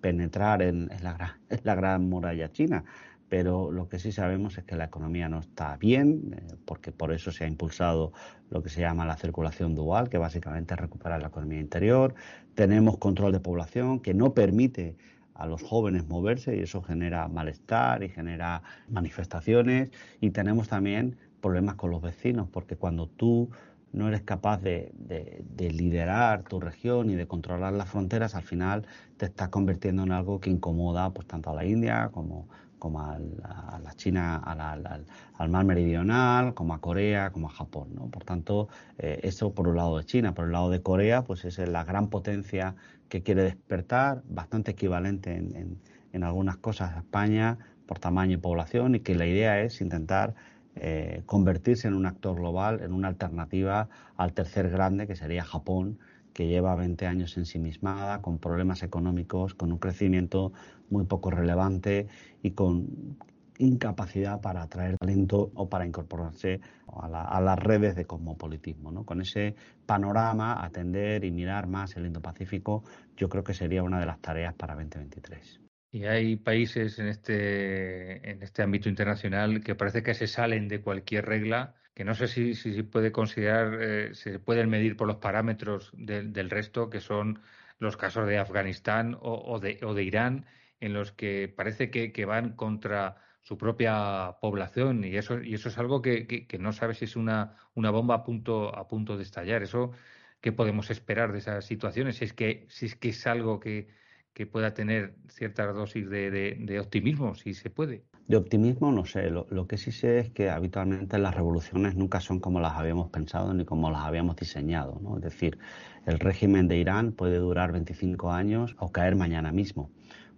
penetrar 0.00 0.60
en, 0.60 0.88
la, 1.02 1.38
en 1.48 1.60
la 1.62 1.74
gran 1.76 2.08
muralla 2.08 2.50
china 2.50 2.84
pero 3.32 3.72
lo 3.72 3.88
que 3.88 3.98
sí 3.98 4.12
sabemos 4.12 4.58
es 4.58 4.64
que 4.64 4.76
la 4.76 4.84
economía 4.84 5.26
no 5.26 5.38
está 5.38 5.78
bien, 5.78 6.34
eh, 6.36 6.54
porque 6.66 6.92
por 6.92 7.14
eso 7.14 7.32
se 7.32 7.44
ha 7.44 7.48
impulsado 7.48 8.12
lo 8.50 8.62
que 8.62 8.68
se 8.68 8.82
llama 8.82 9.06
la 9.06 9.16
circulación 9.16 9.74
dual, 9.74 10.10
que 10.10 10.18
básicamente 10.18 10.74
es 10.74 10.80
recuperar 10.80 11.22
la 11.22 11.28
economía 11.28 11.58
interior. 11.58 12.14
Tenemos 12.54 12.98
control 12.98 13.32
de 13.32 13.40
población 13.40 14.00
que 14.00 14.12
no 14.12 14.34
permite 14.34 14.98
a 15.32 15.46
los 15.46 15.62
jóvenes 15.62 16.06
moverse 16.06 16.54
y 16.54 16.60
eso 16.60 16.82
genera 16.82 17.26
malestar 17.28 18.02
y 18.02 18.10
genera 18.10 18.64
manifestaciones. 18.90 19.88
Y 20.20 20.28
tenemos 20.28 20.68
también 20.68 21.16
problemas 21.40 21.76
con 21.76 21.90
los 21.90 22.02
vecinos, 22.02 22.50
porque 22.52 22.76
cuando 22.76 23.08
tú 23.08 23.48
no 23.92 24.08
eres 24.08 24.20
capaz 24.22 24.60
de, 24.60 24.92
de, 24.94 25.70
liderar 25.70 26.42
tu 26.42 26.60
región 26.60 27.08
y 27.08 27.14
de 27.14 27.26
controlar 27.26 27.72
las 27.72 27.88
fronteras, 27.88 28.34
al 28.34 28.42
final 28.42 28.86
te 29.16 29.24
estás 29.24 29.48
convirtiendo 29.48 30.02
en 30.02 30.12
algo 30.12 30.38
que 30.38 30.50
incomoda 30.50 31.10
pues 31.14 31.26
tanto 31.26 31.50
a 31.50 31.54
la 31.54 31.64
India 31.64 32.10
como, 32.10 32.48
como 32.82 32.98
a 32.98 33.78
la 33.80 33.94
China, 33.94 34.38
al, 34.38 35.48
mar 35.50 35.64
meridional, 35.64 36.52
como 36.52 36.74
a 36.74 36.80
Corea, 36.80 37.30
como 37.30 37.46
a 37.46 37.52
Japón. 37.52 37.90
¿no? 37.94 38.08
Por 38.08 38.24
tanto, 38.24 38.68
eh, 38.98 39.20
eso 39.22 39.54
por 39.54 39.68
un 39.68 39.76
lado 39.76 39.98
de 39.98 40.04
China. 40.04 40.34
Por 40.34 40.46
el 40.46 40.52
lado 40.52 40.68
de 40.68 40.82
Corea, 40.82 41.22
pues 41.22 41.44
es 41.44 41.58
la 41.58 41.84
gran 41.84 42.08
potencia 42.08 42.74
que 43.08 43.22
quiere 43.22 43.44
despertar, 43.44 44.24
bastante 44.28 44.72
equivalente 44.72 45.32
en, 45.36 45.78
en, 46.12 46.24
algunas 46.24 46.56
cosas 46.56 46.96
a 46.96 46.98
España 46.98 47.56
por 47.86 48.00
tamaño 48.00 48.34
y 48.34 48.38
población, 48.38 48.96
y 48.96 49.00
que 49.00 49.14
la 49.14 49.26
idea 49.26 49.60
es 49.60 49.80
intentar 49.80 50.34
eh, 50.74 51.22
convertirse 51.24 51.86
en 51.86 51.94
un 51.94 52.06
actor 52.06 52.34
global, 52.34 52.80
en 52.82 52.92
una 52.92 53.06
alternativa 53.06 53.90
al 54.16 54.32
tercer 54.32 54.70
grande, 54.70 55.06
que 55.06 55.14
sería 55.14 55.44
Japón, 55.44 56.00
que 56.32 56.46
lleva 56.46 56.74
20 56.74 57.06
años 57.06 57.36
ensimismada, 57.36 58.22
con 58.22 58.38
problemas 58.38 58.82
económicos, 58.82 59.54
con 59.54 59.72
un 59.72 59.78
crecimiento 59.78 60.52
muy 60.90 61.04
poco 61.04 61.30
relevante 61.30 62.08
y 62.42 62.52
con 62.52 63.16
incapacidad 63.58 64.40
para 64.40 64.62
atraer 64.62 64.96
talento 64.98 65.52
o 65.54 65.68
para 65.68 65.86
incorporarse 65.86 66.60
a, 66.88 67.40
las 67.40 67.58
redes 67.58 67.94
de 67.94 68.04
cosmopolitismo. 68.04 68.90
¿no? 68.92 69.04
Con 69.04 69.20
ese 69.20 69.54
panorama, 69.86 70.64
atender 70.64 71.24
y 71.24 71.30
mirar 71.30 71.66
más 71.66 71.96
el 71.96 72.06
Indo-Pacífico, 72.06 72.84
yo 73.16 73.28
creo 73.28 73.44
que 73.44 73.54
sería 73.54 73.82
una 73.82 74.00
de 74.00 74.06
las 74.06 74.20
tareas 74.20 74.54
para 74.54 74.74
2023. 74.74 75.60
Y 75.92 76.04
hay 76.04 76.36
países 76.36 76.98
en 76.98 77.06
este, 77.06 78.30
en 78.30 78.42
este 78.42 78.62
ámbito 78.62 78.88
internacional 78.88 79.62
que 79.62 79.74
parece 79.74 80.02
que 80.02 80.14
se 80.14 80.26
salen 80.26 80.66
de 80.68 80.80
cualquier 80.80 81.26
regla 81.26 81.74
que 81.94 82.04
no 82.04 82.14
sé 82.14 82.28
si, 82.28 82.54
si, 82.54 82.82
puede 82.82 83.12
considerar, 83.12 83.78
eh, 83.80 84.14
se 84.14 84.38
pueden 84.38 84.70
medir 84.70 84.96
por 84.96 85.06
los 85.06 85.16
parámetros 85.16 85.90
del 85.94 86.50
resto, 86.50 86.90
que 86.90 87.00
son 87.00 87.40
los 87.78 87.96
casos 87.96 88.26
de 88.28 88.38
Afganistán 88.38 89.18
o, 89.20 89.58
de, 89.60 89.78
o 89.82 89.92
de, 89.94 90.04
Irán, 90.04 90.46
en 90.80 90.94
los 90.94 91.12
que 91.12 91.52
parece 91.54 91.90
que, 91.90 92.24
van 92.24 92.56
contra 92.56 93.16
su 93.42 93.58
propia 93.58 94.36
población 94.40 95.04
y 95.04 95.16
eso, 95.16 95.42
y 95.42 95.54
eso 95.54 95.68
es 95.68 95.78
algo 95.78 96.00
que, 96.00 96.26
que, 96.26 96.58
no 96.58 96.72
sabe 96.72 96.94
si 96.94 97.06
es 97.06 97.16
una, 97.16 97.56
una 97.74 97.90
bomba 97.90 98.16
a 98.16 98.24
punto, 98.24 98.74
a 98.76 98.88
punto 98.88 99.16
de 99.16 99.24
estallar. 99.24 99.62
Eso, 99.62 99.92
¿qué 100.40 100.52
podemos 100.52 100.90
esperar 100.90 101.32
de 101.32 101.38
esas 101.38 101.64
situaciones? 101.64 102.16
Si 102.16 102.24
es 102.24 102.32
que, 102.32 102.66
si 102.68 102.86
es, 102.86 102.96
que 102.96 103.10
es 103.10 103.26
algo 103.26 103.60
que, 103.60 103.88
que 104.32 104.46
pueda 104.46 104.74
tener 104.74 105.14
cierta 105.28 105.66
dosis 105.66 106.08
de, 106.08 106.30
de, 106.30 106.80
optimismo, 106.80 107.34
si 107.34 107.54
se 107.54 107.70
puede. 107.70 108.04
De 108.28 108.36
optimismo 108.36 108.92
no 108.92 109.04
sé, 109.04 109.30
lo, 109.30 109.66
que 109.66 109.76
sí 109.76 109.90
sé 109.90 110.20
es 110.20 110.30
que 110.30 110.48
habitualmente 110.48 111.18
las 111.18 111.34
revoluciones 111.34 111.96
nunca 111.96 112.20
son 112.20 112.38
como 112.38 112.60
las 112.60 112.74
habíamos 112.74 113.10
pensado 113.10 113.52
ni 113.52 113.64
como 113.64 113.90
las 113.90 114.02
habíamos 114.02 114.36
diseñado. 114.36 114.98
¿no? 115.02 115.16
Es 115.16 115.22
decir, 115.22 115.58
el 116.06 116.18
régimen 116.18 116.68
de 116.68 116.78
Irán 116.78 117.12
puede 117.12 117.38
durar 117.38 117.72
25 117.72 118.30
años 118.30 118.76
o 118.78 118.92
caer 118.92 119.16
mañana 119.16 119.50
mismo, 119.50 119.90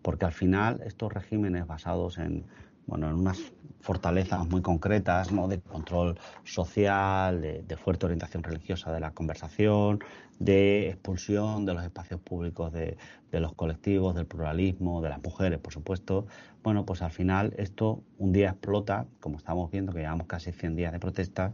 porque 0.02 0.24
al 0.24 0.32
final 0.32 0.80
estos 0.84 1.12
regímenes 1.12 1.66
basados 1.66 2.18
en 2.18 2.44
bueno, 2.86 3.08
en 3.08 3.14
unas 3.14 3.38
fortalezas 3.84 4.48
muy 4.48 4.62
concretas, 4.62 5.30
¿no? 5.30 5.46
de 5.46 5.60
control 5.60 6.18
social, 6.42 7.40
de, 7.40 7.76
fuerte 7.76 8.06
orientación 8.06 8.42
religiosa 8.42 8.90
de 8.92 9.00
la 9.00 9.12
conversación, 9.12 9.98
de 10.38 10.88
expulsión 10.88 11.66
de 11.66 11.74
los 11.74 11.84
espacios 11.84 12.20
públicos 12.20 12.72
de, 12.72 12.96
los 13.30 13.52
colectivos, 13.54 14.14
del 14.14 14.26
pluralismo, 14.26 15.02
de 15.02 15.10
las 15.10 15.22
mujeres, 15.22 15.58
por 15.58 15.72
supuesto. 15.72 16.26
Bueno, 16.62 16.86
pues 16.86 17.02
al 17.02 17.10
final 17.10 17.52
esto 17.58 18.02
un 18.16 18.32
día 18.32 18.50
explota, 18.50 19.06
como 19.20 19.36
estamos 19.36 19.70
viendo, 19.70 19.92
que 19.92 20.00
llevamos 20.00 20.26
casi 20.26 20.52
100 20.52 20.76
días 20.76 20.92
de 20.92 20.98
protestas, 20.98 21.52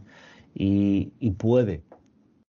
y, 0.53 1.11
puede 1.31 1.83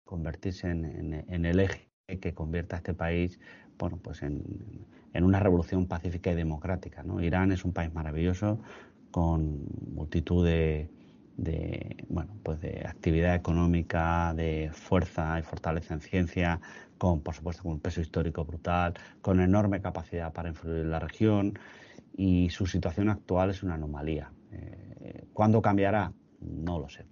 convertirse 0.05 0.69
en, 0.71 1.45
el 1.45 1.61
eje 1.61 1.89
que 2.21 2.35
convierta 2.35 2.77
a 2.77 2.79
este 2.79 2.95
país 2.95 3.41
bueno, 3.79 3.99
pues 4.03 4.23
en, 4.23 4.43
en 5.13 5.25
una 5.25 5.41
revolución 5.41 5.87
pacífica 5.87 6.33
y 6.33 6.35
democrática. 6.35 7.03
¿no? 7.03 7.23
Irán 7.23 7.53
es 7.53 7.65
un 7.65 7.73
país 7.73 7.93
maravilloso 7.93 8.61
con 9.11 9.67
multitud 9.95 10.45
de, 10.45 10.89
bueno, 12.09 12.35
pues 12.43 12.61
de 12.61 12.85
actividad 12.87 13.35
económica, 13.35 14.33
de 14.35 14.71
fuerza 14.73 15.39
y 15.39 15.43
fortaleza 15.43 15.95
en 15.95 16.01
ciencia, 16.01 16.61
con, 16.99 17.21
por 17.21 17.35
supuesto, 17.35 17.63
con 17.63 17.73
un 17.73 17.81
peso 17.81 18.01
histórico 18.01 18.45
brutal, 18.45 18.95
con 19.21 19.41
enorme 19.41 19.81
capacidad 19.81 20.33
para 20.33 20.49
influir 20.49 20.83
en 20.83 20.91
la 20.91 20.99
región 20.99 21.59
y 22.17 22.49
su 22.51 22.67
situación 22.67 23.09
actual 23.09 23.51
es 23.51 23.63
una 23.63 23.75
anomalía. 23.75 24.31
Eh, 24.51 25.27
¿Cuándo 25.33 25.61
cambiará? 25.61 26.13
No 26.41 26.79
lo 26.79 26.89
sé. 26.89 27.05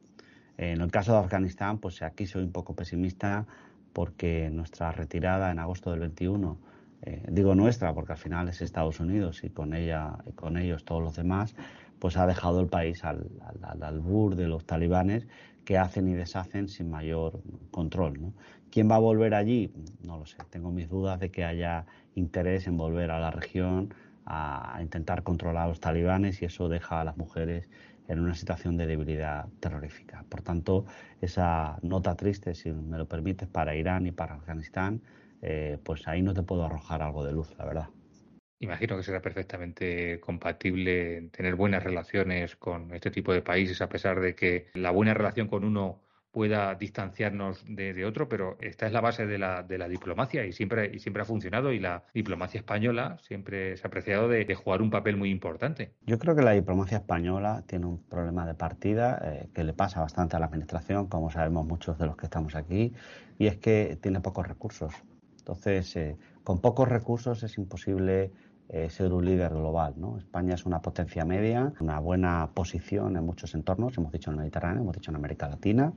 En 0.56 0.80
el 0.80 0.90
caso 0.90 1.12
de 1.12 1.18
Afganistán, 1.18 1.78
pues 1.78 2.02
aquí 2.02 2.26
soy 2.26 2.44
un 2.44 2.52
poco 2.52 2.74
pesimista 2.74 3.46
porque 3.92 4.50
nuestra 4.50 4.92
retirada 4.92 5.50
en 5.50 5.58
agosto 5.58 5.90
del 5.90 6.00
21 6.00 6.58
eh, 7.02 7.24
digo 7.30 7.54
nuestra 7.54 7.94
porque 7.94 8.12
al 8.12 8.18
final 8.18 8.48
es 8.48 8.60
Estados 8.60 9.00
Unidos 9.00 9.42
y 9.44 9.50
con 9.50 9.72
ella 9.72 10.18
y 10.26 10.32
con 10.32 10.56
ellos 10.56 10.84
todos 10.84 11.02
los 11.02 11.16
demás, 11.16 11.54
pues 11.98 12.16
ha 12.16 12.26
dejado 12.26 12.60
el 12.60 12.66
país 12.66 13.04
al, 13.04 13.26
al, 13.62 13.82
albur 13.82 14.36
de 14.36 14.48
los 14.48 14.66
talibanes 14.66 15.26
que 15.64 15.78
hacen 15.78 16.08
y 16.08 16.14
deshacen 16.14 16.68
sin 16.68 16.90
mayor 16.90 17.42
control. 17.70 18.32
¿Quién 18.70 18.90
va 18.90 18.96
a 18.96 19.00
volver 19.00 19.34
allí? 19.34 19.72
No 20.02 20.18
lo 20.18 20.26
sé. 20.26 20.36
Tengo 20.50 20.70
mis 20.70 20.88
dudas 20.88 21.18
de 21.20 21.30
que 21.30 21.44
haya 21.44 21.86
interés 22.14 22.66
en 22.66 22.76
volver 22.76 23.10
a 23.10 23.18
la 23.18 23.30
región 23.30 23.94
a, 24.26 24.78
intentar 24.80 25.22
controlar 25.22 25.64
a 25.64 25.68
los 25.68 25.80
talibanes 25.80 26.40
y 26.42 26.44
eso 26.44 26.68
deja 26.68 27.00
a 27.00 27.04
las 27.04 27.16
mujeres 27.16 27.68
en 28.10 28.18
una 28.18 28.34
situación 28.34 28.76
de 28.76 28.86
debilidad 28.86 29.46
terrorífica. 29.60 30.24
Por 30.28 30.42
tanto, 30.42 30.84
esa 31.20 31.78
nota 31.82 32.16
triste, 32.16 32.54
si 32.54 32.72
me 32.72 32.98
lo 32.98 33.06
permites, 33.06 33.48
para 33.48 33.76
Irán 33.76 34.06
y 34.06 34.10
para 34.10 34.34
Afganistán, 34.34 35.00
eh, 35.42 35.78
pues 35.84 36.08
ahí 36.08 36.20
no 36.20 36.34
te 36.34 36.42
puedo 36.42 36.64
arrojar 36.64 37.02
algo 37.02 37.24
de 37.24 37.32
luz, 37.32 37.54
la 37.56 37.64
verdad. 37.64 37.88
Imagino 38.58 38.96
que 38.96 39.04
será 39.04 39.22
perfectamente 39.22 40.18
compatible 40.20 41.30
tener 41.30 41.54
buenas 41.54 41.82
relaciones 41.82 42.56
con 42.56 42.92
este 42.94 43.10
tipo 43.10 43.32
de 43.32 43.42
países, 43.42 43.80
a 43.80 43.88
pesar 43.88 44.20
de 44.20 44.34
que 44.34 44.66
la 44.74 44.90
buena 44.90 45.14
relación 45.14 45.46
con 45.48 45.64
uno 45.64 46.02
pueda 46.32 46.74
distanciarnos 46.74 47.64
de, 47.66 48.04
otro, 48.04 48.28
pero 48.28 48.56
esta 48.60 48.86
es 48.86 48.92
la 48.92 49.00
base 49.00 49.26
de 49.26 49.38
la, 49.38 49.62
de 49.62 49.78
la, 49.78 49.88
diplomacia 49.88 50.46
y 50.46 50.52
siempre, 50.52 50.90
y 50.94 51.00
siempre 51.00 51.22
ha 51.22 51.26
funcionado 51.26 51.72
y 51.72 51.80
la 51.80 52.04
diplomacia 52.14 52.58
española 52.58 53.18
siempre 53.20 53.76
se 53.76 53.86
ha 53.86 53.88
apreciado 53.88 54.28
de, 54.28 54.54
jugar 54.54 54.82
un 54.82 54.90
papel 54.90 55.16
muy 55.16 55.30
importante. 55.30 55.92
Yo 56.06 56.18
creo 56.18 56.34
que 56.36 56.42
la 56.42 56.52
diplomacia 56.52 56.98
española 56.98 57.64
tiene 57.66 57.86
un 57.86 58.02
problema 58.02 58.46
de 58.46 58.54
partida 58.54 59.20
eh, 59.24 59.48
que 59.54 59.64
le 59.64 59.72
pasa 59.72 60.00
bastante 60.00 60.36
a 60.36 60.38
la 60.38 60.46
Administración, 60.46 61.06
como 61.06 61.30
sabemos 61.30 61.66
muchos 61.66 61.98
de 61.98 62.06
los 62.06 62.16
que 62.16 62.26
estamos 62.26 62.54
aquí, 62.54 62.92
y 63.38 63.46
es 63.46 63.56
que 63.56 63.98
tiene 64.00 64.20
pocos 64.20 64.46
recursos. 64.46 64.92
Entonces, 65.38 65.96
eh, 65.96 66.16
con 66.44 66.60
pocos 66.60 66.88
recursos 66.88 67.42
es 67.42 67.58
imposible 67.58 68.30
eh, 68.72 68.88
ser 68.88 69.12
un 69.12 69.24
líder 69.24 69.52
global. 69.52 69.94
¿no? 69.96 70.16
España 70.16 70.54
es 70.54 70.64
una 70.64 70.80
potencia 70.80 71.24
media, 71.24 71.72
una 71.80 71.98
buena 71.98 72.50
posición 72.54 73.16
en 73.16 73.26
muchos 73.26 73.54
entornos, 73.54 73.98
hemos 73.98 74.12
dicho 74.12 74.30
en 74.30 74.34
el 74.34 74.40
Mediterráneo, 74.42 74.82
hemos 74.82 74.94
dicho 74.94 75.10
en 75.10 75.16
América 75.16 75.48
Latina, 75.48 75.92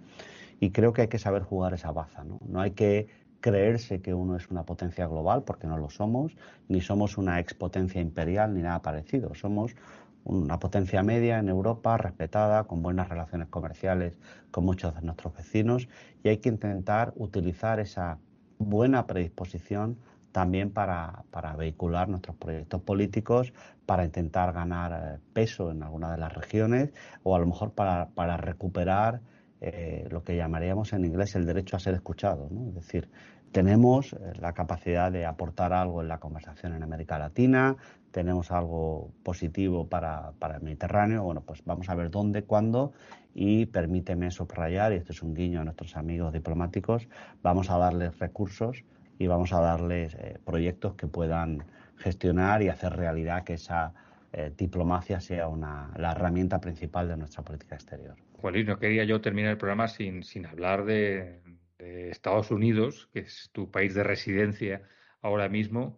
y 0.59 0.71
creo 0.71 0.91
que 0.91 1.03
hay 1.03 1.07
que 1.07 1.19
saber 1.19 1.43
jugar 1.43 1.75
esa 1.75 1.91
baza. 1.91 2.23
No, 2.23 2.39
no 2.47 2.61
hay 2.61 2.71
que 2.71 3.09
creerse 3.41 4.01
que 4.01 4.15
uno 4.15 4.37
es 4.37 4.49
una 4.49 4.63
potencia 4.63 5.05
global, 5.05 5.43
porque 5.43 5.67
no 5.67 5.77
lo 5.77 5.91
somos, 5.91 6.35
ni 6.67 6.81
somos 6.81 7.19
una 7.19 7.39
expotencia 7.39 8.01
imperial, 8.01 8.55
ni 8.55 8.63
nada 8.63 8.81
parecido. 8.81 9.35
Somos 9.35 9.75
una 10.23 10.59
potencia 10.59 11.03
media 11.03 11.37
en 11.37 11.49
Europa, 11.49 11.97
respetada, 11.97 12.63
con 12.63 12.81
buenas 12.81 13.07
relaciones 13.07 13.49
comerciales 13.49 14.17
con 14.49 14.65
muchos 14.65 14.95
de 14.95 15.01
nuestros 15.01 15.35
vecinos, 15.35 15.87
y 16.23 16.29
hay 16.29 16.37
que 16.37 16.49
intentar 16.49 17.13
utilizar 17.17 17.79
esa 17.79 18.17
buena 18.57 19.05
predisposición 19.05 19.97
también 20.33 20.71
para, 20.71 21.23
vehicular 21.57 22.09
nuestros 22.09 22.35
proyectos 22.35 22.81
políticos, 22.81 23.53
para 23.85 24.03
intentar 24.03 24.51
ganar 24.51 24.91
eh, 24.91 25.19
peso 25.31 25.71
en 25.71 25.83
alguna 25.83 26.11
de 26.11 26.17
las 26.17 26.33
regiones 26.33 26.91
o 27.21 27.35
a 27.35 27.39
lo 27.39 27.45
mejor 27.45 27.71
para, 27.71 28.37
recuperar 28.37 29.21
eh, 29.61 30.07
lo 30.09 30.23
que 30.23 30.35
llamaríamos 30.35 30.91
en 30.91 31.05
inglés 31.05 31.35
el 31.35 31.45
derecho 31.45 31.77
a 31.77 31.79
ser 31.79 31.93
escuchado. 31.93 32.49
Es 32.67 32.73
decir, 32.73 33.09
tenemos 33.51 34.13
eh, 34.13 34.33
la 34.41 34.53
capacidad 34.53 35.11
de 35.11 35.25
aportar 35.27 35.71
algo 35.71 36.01
en 36.01 36.07
la 36.07 36.19
conversación 36.19 36.73
en 36.73 36.81
América 36.81 37.19
Latina, 37.19 37.77
tenemos 38.09 38.51
algo 38.51 39.11
positivo 39.21 39.87
para, 39.87 40.31
para, 40.39 40.57
el 40.57 40.63
Mediterráneo. 40.63 41.23
Bueno, 41.23 41.41
pues 41.41 41.63
vamos 41.63 41.89
a 41.89 41.95
ver 41.95 42.09
dónde, 42.09 42.43
cuándo 42.43 42.91
y 43.35 43.67
permíteme 43.67 44.31
subrayar, 44.31 44.93
y 44.93 44.95
esto 44.95 45.11
es 45.11 45.21
un 45.21 45.35
guiño 45.35 45.61
a 45.61 45.63
nuestros 45.63 45.95
amigos 45.95 46.33
diplomáticos, 46.33 47.07
vamos 47.41 47.69
a 47.69 47.77
darles 47.77 48.17
recursos 48.19 48.83
y 49.17 49.27
vamos 49.27 49.53
a 49.53 49.59
darles 49.59 50.15
eh, 50.15 50.39
proyectos 50.45 50.95
que 50.95 51.07
puedan 51.07 51.65
gestionar 51.97 52.61
y 52.61 52.69
hacer 52.69 52.93
realidad 52.93 53.43
que 53.43 53.53
esa 53.53 53.93
eh, 54.31 54.51
diplomacia 54.57 55.19
sea 55.19 55.47
una, 55.47 55.91
la 55.97 56.11
herramienta 56.11 56.59
principal 56.59 57.07
de 57.07 57.17
nuestra 57.17 57.43
política 57.43 57.75
exterior. 57.75 58.15
Juan 58.33 58.65
no 58.65 58.79
quería 58.79 59.03
yo 59.03 59.21
terminar 59.21 59.51
el 59.51 59.57
programa 59.57 59.87
sin, 59.87 60.23
sin 60.23 60.45
hablar 60.45 60.85
de, 60.85 61.41
Estados 61.79 62.49
Unidos, 62.49 63.09
que 63.11 63.19
es 63.19 63.49
tu 63.51 63.69
país 63.69 63.93
de 63.93 64.03
residencia 64.03 64.83
ahora 65.21 65.49
mismo 65.49 65.97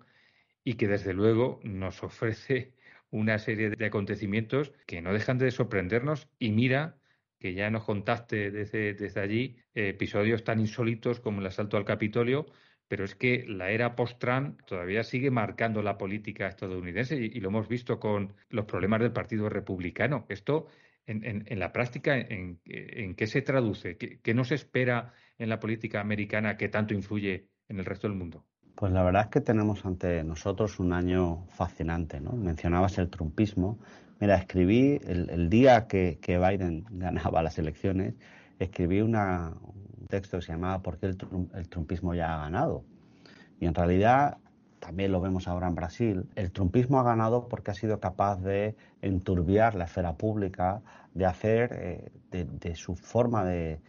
y 0.63 0.75
que 0.75 0.87
desde 0.87 1.13
luego 1.13 1.59
nos 1.63 2.01
ofrece 2.01 2.73
una 3.11 3.37
serie 3.37 3.69
de 3.69 3.85
acontecimientos 3.85 4.73
que 4.87 5.03
no 5.03 5.13
dejan 5.13 5.37
de 5.37 5.51
sorprendernos 5.51 6.27
y 6.39 6.49
mira 6.51 6.97
que 7.39 7.53
ya 7.53 7.69
nos 7.69 7.83
contaste 7.83 8.49
desde, 8.49 8.95
desde 8.95 9.21
allí 9.21 9.57
episodios 9.75 10.43
tan 10.43 10.59
insólitos 10.59 11.19
como 11.19 11.41
el 11.41 11.47
asalto 11.47 11.77
al 11.77 11.85
Capitolio, 11.85 12.47
pero 12.87 13.03
es 13.03 13.15
que 13.15 13.45
la 13.47 13.71
era 13.71 13.95
post-Trump 13.95 14.61
todavía 14.65 15.03
sigue 15.03 15.31
marcando 15.31 15.81
la 15.81 15.97
política 15.97 16.47
estadounidense 16.47 17.15
y, 17.15 17.39
lo 17.39 17.49
hemos 17.49 17.67
visto 17.67 17.99
con 17.99 18.33
los 18.49 18.65
problemas 18.65 19.01
del 19.01 19.11
Partido 19.11 19.49
Republicano. 19.49 20.25
Esto, 20.29 20.67
en, 21.07 21.59
la 21.59 21.71
práctica, 21.71 22.17
en, 22.17 22.59
qué 22.63 23.27
se 23.27 23.41
traduce? 23.41 23.97
¿Qué, 23.97 24.19
¿Qué 24.21 24.33
nos 24.33 24.51
espera 24.51 25.13
en 25.37 25.49
la 25.49 25.59
política 25.59 26.01
americana 26.01 26.57
que 26.57 26.69
tanto 26.69 26.93
influye 26.93 27.47
en 27.67 27.79
el 27.79 27.85
resto 27.85 28.07
del 28.07 28.17
mundo? 28.17 28.45
Pues 28.75 28.91
la 28.91 29.03
verdad 29.03 29.23
es 29.23 29.27
que 29.29 29.41
tenemos 29.41 29.85
ante 29.85 30.23
nosotros 30.23 30.79
un 30.79 30.91
año 30.91 31.45
fascinante. 31.47 32.19
¿no? 32.19 32.33
Mencionabas 32.33 32.97
el 32.97 33.09
trumpismo. 33.09 33.79
Mira, 34.19 34.35
escribí 34.35 34.99
el, 35.05 35.49
día 35.49 35.87
que, 35.87 36.19
que, 36.21 36.37
Biden 36.37 36.85
ganaba 36.91 37.41
las 37.41 37.57
elecciones, 37.57 38.15
escribí 38.59 39.01
una, 39.01 39.53
texto 40.15 40.37
que 40.37 40.45
se 40.45 40.51
llamaba 40.53 40.81
¿Por 40.81 40.97
qué 40.97 41.07
el, 41.07 41.69
trumpismo 41.69 42.13
ya 42.13 42.33
ha 42.33 42.43
ganado? 42.43 42.83
Y 43.59 43.65
en 43.65 43.73
realidad 43.73 44.37
también 44.79 45.11
lo 45.11 45.19
vemos 45.19 45.47
ahora 45.47 45.67
en 45.67 45.75
Brasil, 45.75 46.29
el 46.35 46.51
trumpismo 46.51 46.99
ha 46.99 47.03
ganado 47.03 47.47
porque 47.47 47.71
ha 47.71 47.73
sido 47.73 47.99
capaz 47.99 48.39
de 48.41 48.75
enturbiar 49.01 49.73
la 49.73 49.85
esfera 49.85 50.15
pública, 50.15 50.81
de 51.13 51.25
hacer 51.25 51.69
eh, 51.73 52.11
de, 52.31 52.75
su 52.75 52.95
forma 52.95 53.43
de, 53.43 53.79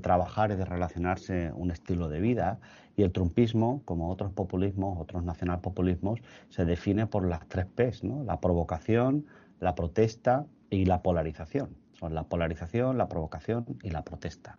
trabajar 0.00 0.52
y 0.52 0.56
de 0.56 0.64
relacionarse 0.64 1.52
un 1.54 1.70
estilo 1.70 2.08
de 2.08 2.20
vida. 2.20 2.60
Y 2.96 3.02
el 3.02 3.10
trumpismo, 3.10 3.82
como 3.84 4.10
otros 4.10 4.32
populismos, 4.32 4.98
otros 5.00 5.24
nacionalpopulismos, 5.24 6.20
se 6.50 6.64
define 6.64 7.06
por 7.08 7.26
las 7.26 7.46
tres 7.48 7.66
P's, 7.66 8.04
¿no? 8.04 8.22
la 8.22 8.40
provocación, 8.40 9.26
la 9.58 9.74
protesta 9.74 10.46
y 10.70 10.84
la 10.84 11.02
polarización. 11.02 11.76
Son 11.98 12.14
la 12.14 12.24
polarización, 12.24 12.96
la 12.96 13.08
provocación 13.08 13.66
y 13.82 13.90
la 13.90 14.02
protesta. 14.02 14.56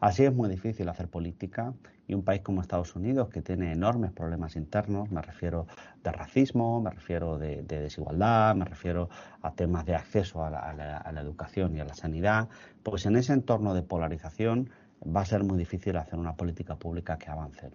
Así 0.00 0.24
es 0.24 0.32
muy 0.32 0.48
difícil 0.48 0.88
hacer 0.88 1.08
política 1.08 1.74
y 2.06 2.14
un 2.14 2.22
país 2.22 2.42
como 2.42 2.60
Estados 2.60 2.94
Unidos, 2.94 3.30
que 3.30 3.42
tiene 3.42 3.72
enormes 3.72 4.12
problemas 4.12 4.54
internos, 4.54 5.10
me 5.10 5.20
refiero 5.20 5.66
de 6.04 6.12
racismo, 6.12 6.80
me 6.80 6.90
refiero 6.90 7.36
de, 7.36 7.62
desigualdad, 7.64 8.54
me 8.54 8.64
refiero 8.64 9.08
a 9.42 9.52
temas 9.52 9.84
de 9.86 9.96
acceso 9.96 10.44
a 10.44 10.50
la, 10.50 11.20
educación 11.20 11.76
y 11.76 11.80
a 11.80 11.84
la 11.84 11.94
sanidad, 11.94 12.48
pues 12.84 13.06
en 13.06 13.16
ese 13.16 13.32
entorno 13.32 13.74
de 13.74 13.82
polarización 13.82 14.70
va 15.04 15.22
a 15.22 15.24
ser 15.24 15.42
muy 15.42 15.58
difícil 15.58 15.96
hacer 15.96 16.18
una 16.18 16.34
política 16.36 16.76
pública 16.76 17.18
que 17.18 17.30
avance. 17.30 17.68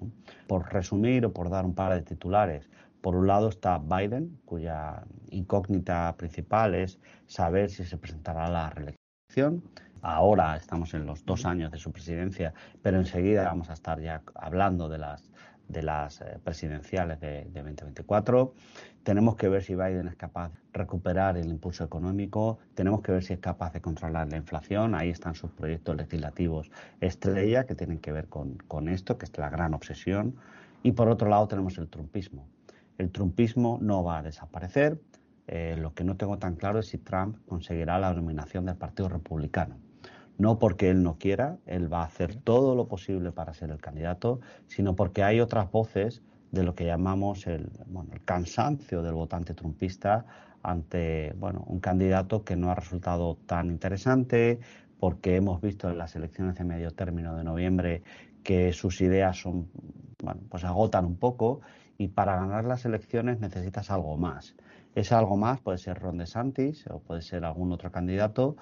Por 0.47 0.71
resumir 0.71 1.25
o 1.25 1.33
por 1.33 1.49
dar 1.49 1.65
un 1.65 1.75
par 1.75 1.93
de 1.93 2.01
titulares, 2.01 2.69
Por 3.01 3.17
un 3.17 3.27
lado 3.27 3.49
está 3.49 3.79
Biden, 3.79 4.39
cuya 4.45 5.03
incógnita 5.29 6.15
principal 6.15 6.73
es 6.73 6.99
saber 7.27 7.69
si 7.69 7.83
se 7.83 7.97
presentará 7.97 8.45
a 8.45 8.49
la 8.49 8.69
reelección. 8.69 9.61
Ahora 10.05 10.57
estamos 10.57 10.93
en 10.93 11.05
los 11.05 11.25
dos 11.25 11.45
años 11.45 11.71
de 11.71 11.77
su 11.77 11.93
presidencia, 11.93 12.53
pero 12.81 12.97
enseguida 12.97 13.45
vamos 13.45 13.69
a 13.69 13.73
estar 13.73 14.01
ya 14.01 14.21
hablando 14.35 14.89
de 14.89 14.97
las 14.97 15.31
de 15.69 15.81
las 15.81 16.21
eh, 16.21 16.39
presidenciales 16.43 17.21
de, 17.21 17.45
2024. 17.45 18.53
Tenemos 19.03 19.37
que 19.37 19.47
ver 19.47 19.63
si 19.63 19.75
Biden 19.75 20.07
es 20.09 20.15
capaz 20.15 20.49
de 20.49 20.59
recuperar 20.73 21.37
el 21.37 21.47
impulso 21.47 21.85
económico. 21.85 22.59
Tenemos 22.73 23.01
que 23.01 23.13
ver 23.13 23.23
si 23.23 23.33
es 23.33 23.39
capaz 23.39 23.71
de 23.71 23.79
controlar 23.79 24.29
la 24.29 24.37
inflación. 24.37 24.93
Ahí 24.93 25.09
están 25.09 25.35
sus 25.35 25.51
proyectos 25.51 25.95
legislativos 25.95 26.69
estrella 26.99 27.65
que 27.65 27.75
tienen 27.75 27.99
que 27.99 28.11
ver 28.11 28.27
con, 28.27 28.89
esto, 28.89 29.17
que 29.17 29.25
es 29.25 29.37
la 29.37 29.49
gran 29.49 29.73
obsesión. 29.73 30.35
Y 30.83 30.91
por 30.91 31.09
otro 31.09 31.29
lado 31.29 31.47
tenemos 31.47 31.77
el 31.77 31.87
trumpismo. 31.87 32.45
El 32.97 33.09
trumpismo 33.09 33.79
no 33.81 34.03
va 34.03 34.19
a 34.19 34.23
desaparecer. 34.23 34.99
Eh, 35.47 35.75
lo 35.77 35.93
que 35.93 36.03
no 36.03 36.15
tengo 36.15 36.37
tan 36.37 36.55
claro 36.55 36.79
es 36.79 36.87
si 36.87 36.97
Trump 36.97 37.37
conseguirá 37.47 37.99
la 37.99 38.13
nominación 38.13 38.65
del 38.65 38.75
Partido 38.75 39.09
Republicano 39.09 39.77
no 40.37 40.59
porque 40.59 40.89
él 40.89 41.03
no 41.03 41.17
quiera, 41.17 41.57
él 41.65 41.91
va 41.91 42.01
a 42.01 42.05
hacer 42.05 42.35
todo 42.35 42.75
lo 42.75 42.87
posible 42.87 43.31
para 43.31 43.53
ser 43.53 43.69
el 43.69 43.79
candidato, 43.79 44.39
sino 44.67 44.95
porque 44.95 45.23
hay 45.23 45.39
otras 45.39 45.71
voces 45.71 46.21
de 46.51 46.63
lo 46.63 46.75
que 46.75 46.85
llamamos 46.85 47.47
el, 47.47 47.71
cansancio 48.25 49.01
del 49.01 49.13
votante 49.13 49.53
trumpista 49.53 50.25
ante 50.61 51.33
bueno, 51.37 51.63
un 51.67 51.79
candidato 51.79 52.43
que 52.43 52.55
no 52.55 52.71
ha 52.71 52.75
resultado 52.75 53.37
tan 53.47 53.69
interesante, 53.69 54.59
porque 54.99 55.35
hemos 55.35 55.59
visto 55.61 55.89
en 55.89 55.97
las 55.97 56.15
elecciones 56.15 56.55
de 56.55 56.63
medio 56.63 56.91
término 56.91 57.35
de 57.35 57.43
noviembre 57.43 58.03
que 58.43 58.71
sus 58.71 59.01
ideas 59.01 59.37
son, 59.37 59.69
bueno, 60.23 60.41
pues 60.49 60.63
agotan 60.63 61.05
un 61.05 61.17
poco 61.17 61.61
y 61.97 62.09
para 62.09 62.35
ganar 62.35 62.65
las 62.65 62.85
elecciones 62.85 63.39
necesitas 63.39 63.89
algo 63.91 64.15
más. 64.17 64.55
Ese 64.95 65.15
algo 65.15 65.37
más 65.37 65.59
puede 65.59 65.79
ser 65.79 65.99
Ron 65.99 66.19
DeSantis 66.19 66.85
o 66.87 66.99
puede 66.99 67.21
ser 67.21 67.45
algún 67.45 67.71
otro 67.71 67.91
candidato 67.91 68.55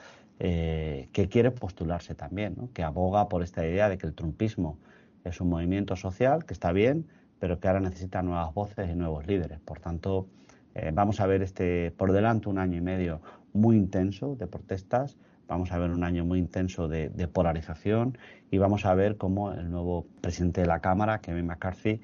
eh, 0.43 1.08
que 1.13 1.30
quiere 1.30 1.51
postularse 1.51 2.15
también, 2.15 2.56
que 2.73 2.82
aboga 2.82 3.30
por 3.30 3.43
esta 3.43 3.63
idea 3.63 3.89
de 3.89 3.99
que 3.99 4.08
el 4.08 4.15
trumpismo 4.15 4.80
es 5.23 5.39
un 5.39 5.49
movimiento 5.49 5.95
social 5.95 6.45
que 6.45 6.54
está 6.56 6.71
bien, 6.71 7.06
pero 7.38 7.60
que 7.60 7.67
ahora 7.67 7.80
necesita 7.80 8.23
nuevas 8.23 8.51
voces 8.51 8.89
y 8.89 8.95
nuevos 8.95 9.27
líderes. 9.27 9.60
Por 9.60 9.80
tanto, 9.80 10.25
eh, 10.73 10.89
vamos 10.91 11.19
a 11.19 11.27
ver 11.27 11.43
este 11.43 11.91
por 11.91 12.12
delante 12.12 12.49
un 12.49 12.58
año 12.58 12.75
y 12.75 12.82
medio 12.82 13.21
muy 13.54 13.77
intenso 13.77 14.36
de 14.36 14.47
protestas, 14.47 15.15
vamos 15.47 15.71
a 15.71 15.77
ver 15.77 15.91
un 15.91 16.04
año 16.04 16.25
muy 16.25 16.39
intenso 16.39 16.88
de, 16.88 17.10
de 17.10 17.27
polarización 17.27 18.17
y 18.49 18.58
vamos 18.58 18.86
a 18.86 18.95
ver 18.95 19.17
cómo 19.17 19.51
el 19.51 19.69
nuevo 19.69 20.08
presidente 20.21 20.62
de 20.62 20.67
la 20.67 20.80
Cámara, 20.80 21.21
Kevin 21.21 21.45
McCarthy, 21.45 22.01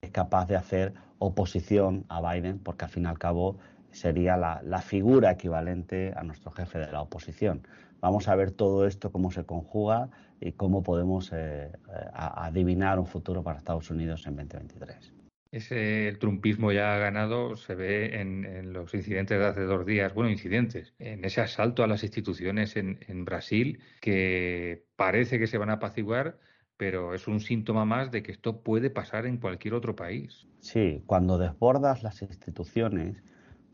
es 0.00 0.10
capaz 0.12 0.46
de 0.46 0.56
hacer 0.56 0.94
oposición 1.18 2.06
a 2.08 2.22
Biden, 2.22 2.58
porque 2.58 2.86
al 2.86 2.90
fin 2.90 3.02
y 3.02 3.06
al 3.06 3.18
cabo 3.18 3.58
sería 3.96 4.36
la, 4.36 4.82
figura 4.82 5.32
equivalente 5.32 6.12
a 6.14 6.22
nuestro 6.22 6.50
jefe 6.52 6.78
de 6.78 6.92
la 6.92 7.00
oposición. 7.00 7.66
Vamos 8.00 8.28
a 8.28 8.36
ver 8.36 8.50
todo 8.50 8.86
esto, 8.86 9.10
cómo 9.10 9.30
se 9.30 9.44
conjuga 9.44 10.10
y 10.40 10.52
cómo 10.52 10.82
podemos 10.82 11.32
eh, 11.32 11.72
adivinar 12.12 12.98
un 12.98 13.06
futuro 13.06 13.42
para 13.42 13.58
Estados 13.58 13.90
Unidos 13.90 14.26
en 14.26 14.36
2023. 14.36 15.12
Ese 15.50 16.08
el 16.08 16.18
trumpismo 16.18 16.72
ya 16.72 16.94
ha 16.94 16.98
ganado 16.98 17.56
se 17.56 17.74
ve 17.74 18.20
en, 18.20 18.72
los 18.72 18.92
incidentes 18.92 19.38
de 19.38 19.46
hace 19.46 19.62
dos 19.62 19.86
días, 19.86 20.12
bueno, 20.12 20.28
incidentes, 20.30 20.92
en 20.98 21.24
ese 21.24 21.40
asalto 21.40 21.82
a 21.82 21.86
las 21.86 22.02
instituciones 22.02 22.76
en, 22.76 22.98
en 23.08 23.24
Brasil 23.24 23.80
que 24.00 24.84
parece 24.96 25.38
que 25.38 25.46
se 25.46 25.56
van 25.56 25.70
a 25.70 25.74
apaciguar, 25.74 26.38
pero 26.76 27.14
es 27.14 27.26
un 27.26 27.40
síntoma 27.40 27.86
más 27.86 28.10
de 28.10 28.22
que 28.22 28.32
esto 28.32 28.60
puede 28.60 28.90
pasar 28.90 29.24
en 29.24 29.38
cualquier 29.38 29.72
otro 29.72 29.96
país. 29.96 30.46
Sí, 30.60 31.02
cuando 31.06 31.38
desbordas 31.38 32.02
las 32.02 32.20
instituciones, 32.20 33.22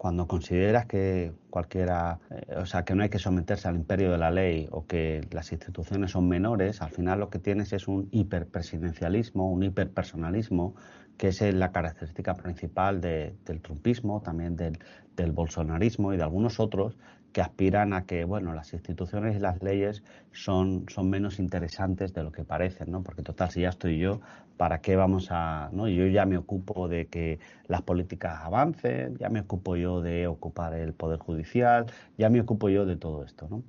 cuando 0.02 0.26
consideras 0.26 0.86
que 0.86 1.32
cualquiera, 1.48 2.18
eh, 2.30 2.56
o 2.56 2.66
sea, 2.66 2.84
que 2.84 2.96
no 2.96 3.04
hay 3.04 3.08
que 3.08 3.20
someterse 3.20 3.68
al 3.68 3.76
imperio 3.76 4.10
de 4.10 4.18
la 4.18 4.32
ley 4.32 4.66
o 4.72 4.84
que 4.84 5.20
las 5.30 5.52
instituciones 5.52 6.10
son 6.10 6.28
menores, 6.28 6.82
al 6.82 6.90
final 6.90 7.20
lo 7.20 7.30
que 7.30 7.38
tienes 7.38 7.72
es 7.72 7.86
un 7.86 8.08
hiperpresidencialismo, 8.10 9.48
un 9.48 9.62
hiperpersonalismo, 9.62 10.74
que 11.16 11.28
es 11.28 11.40
la 11.40 11.70
característica 11.70 12.34
principal 12.34 13.00
del 13.00 13.60
trumpismo, 13.62 14.22
también 14.22 14.56
del 14.56 15.30
bolsonarismo 15.30 16.12
y 16.12 16.16
de 16.16 16.24
algunos 16.24 16.58
otros 16.58 16.98
que 17.32 17.40
aspiran 17.40 17.92
a 17.92 18.04
que 18.06 18.24
bueno 18.24 18.52
las 18.52 18.72
instituciones 18.72 19.36
y 19.36 19.40
las 19.40 19.62
leyes 19.62 20.02
son, 20.32 20.84
son 20.88 21.10
menos 21.10 21.38
interesantes 21.38 22.12
de 22.12 22.22
lo 22.22 22.30
que 22.32 22.44
parecen, 22.44 22.90
¿no? 22.90 23.02
Porque 23.02 23.22
total, 23.22 23.50
si 23.50 23.62
ya 23.62 23.70
estoy 23.70 23.98
yo, 23.98 24.20
¿para 24.56 24.80
qué 24.80 24.96
vamos 24.96 25.28
a...? 25.30 25.70
¿no? 25.72 25.88
Yo 25.88 26.06
ya 26.06 26.26
me 26.26 26.36
ocupo 26.36 26.88
de 26.88 27.06
que 27.06 27.40
las 27.66 27.82
políticas 27.82 28.40
avancen, 28.42 29.16
ya 29.18 29.28
me 29.28 29.40
ocupo 29.40 29.76
yo 29.76 30.00
de 30.00 30.26
ocupar 30.26 30.74
el 30.74 30.92
Poder 30.92 31.18
Judicial, 31.18 31.86
ya 32.18 32.28
me 32.28 32.40
ocupo 32.40 32.68
yo 32.68 32.86
de 32.86 32.96
todo 32.96 33.24
esto, 33.24 33.48
¿no? 33.50 33.62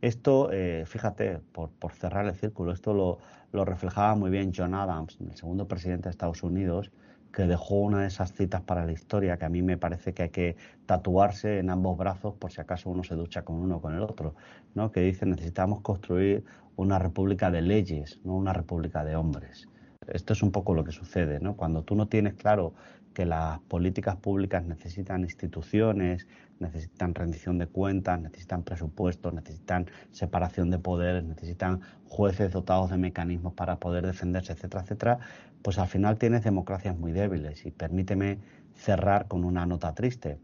Esto, 0.00 0.50
eh, 0.50 0.84
fíjate, 0.86 1.40
por, 1.52 1.68
por, 1.70 1.92
cerrar 1.92 2.24
el 2.26 2.34
círculo, 2.34 2.72
esto 2.72 2.94
lo, 2.94 3.18
lo 3.52 3.66
reflejaba 3.66 4.14
muy 4.14 4.30
bien 4.30 4.52
John 4.56 4.74
Adams, 4.74 5.18
el 5.20 5.36
segundo 5.36 5.68
presidente 5.68 6.04
de 6.04 6.10
Estados 6.10 6.42
Unidos, 6.42 6.90
que 7.32 7.46
dejó 7.46 7.76
una 7.76 8.00
de 8.00 8.08
esas 8.08 8.32
citas 8.32 8.62
para 8.62 8.84
la 8.84 8.92
historia 8.92 9.36
que 9.36 9.44
a 9.44 9.48
mí 9.48 9.62
me 9.62 9.76
parece 9.76 10.12
que 10.12 10.24
hay 10.24 10.28
que 10.30 10.56
tatuarse 10.86 11.58
en 11.58 11.70
ambos 11.70 11.96
brazos 11.96 12.34
por 12.34 12.50
si 12.50 12.60
acaso 12.60 12.90
uno 12.90 13.04
se 13.04 13.14
ducha 13.14 13.42
con 13.42 13.56
uno 13.56 13.76
o 13.76 13.80
con 13.80 13.94
el 13.94 14.02
otro, 14.02 14.34
¿no? 14.74 14.90
que 14.90 15.00
dice 15.00 15.26
necesitamos 15.26 15.80
construir 15.80 16.44
una 16.76 16.98
república 16.98 17.50
de 17.50 17.62
leyes, 17.62 18.20
no 18.24 18.34
una 18.34 18.52
república 18.52 19.04
de 19.04 19.16
hombres. 19.16 19.68
Esto 20.08 20.32
es 20.32 20.42
un 20.42 20.50
poco 20.50 20.74
lo 20.74 20.82
que 20.82 20.92
sucede, 20.92 21.38
¿no? 21.40 21.56
Cuando 21.56 21.82
tú 21.82 21.94
no 21.94 22.08
tienes 22.08 22.34
claro 22.34 22.72
que 23.12 23.26
las 23.26 23.60
políticas 23.60 24.16
públicas 24.16 24.64
necesitan 24.64 25.22
instituciones, 25.22 26.26
necesitan 26.58 27.14
rendición 27.14 27.58
de 27.58 27.66
cuentas, 27.66 28.20
necesitan 28.20 28.62
presupuestos, 28.62 29.34
necesitan 29.34 29.86
separación 30.10 30.70
de 30.70 30.78
poderes, 30.78 31.24
necesitan 31.24 31.80
jueces 32.08 32.52
dotados 32.52 32.90
de 32.90 32.98
mecanismos 32.98 33.54
para 33.54 33.76
poder 33.76 34.06
defenderse, 34.06 34.52
etcétera, 34.52 34.82
etcétera, 34.82 35.18
pues 35.62 35.78
al 35.78 35.88
final 35.88 36.18
tienes 36.18 36.44
democracias 36.44 36.96
muy 36.96 37.12
débiles. 37.12 37.66
Y 37.66 37.70
permíteme 37.70 38.38
cerrar 38.74 39.28
con 39.28 39.44
una 39.44 39.66
nota 39.66 39.94
triste. 39.94 40.38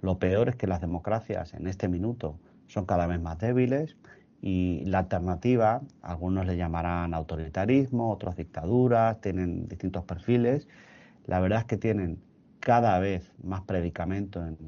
Lo 0.00 0.18
peor 0.18 0.48
es 0.48 0.56
que 0.56 0.66
las 0.66 0.80
democracias 0.80 1.54
en 1.54 1.66
este 1.66 1.88
minuto 1.88 2.38
son 2.66 2.84
cada 2.84 3.06
vez 3.06 3.20
más 3.20 3.38
débiles 3.38 3.96
y 4.40 4.84
la 4.84 5.00
alternativa, 5.00 5.80
algunos 6.02 6.46
le 6.46 6.56
llamarán 6.56 7.14
autoritarismo, 7.14 8.10
otros 8.10 8.36
dictaduras, 8.36 9.20
tienen 9.20 9.66
distintos 9.68 10.04
perfiles. 10.04 10.68
La 11.26 11.40
verdad 11.40 11.60
es 11.60 11.64
que 11.64 11.76
tienen 11.76 12.20
cada 12.60 12.98
vez 12.98 13.32
más 13.42 13.62
predicamento 13.62 14.44
en, 14.44 14.58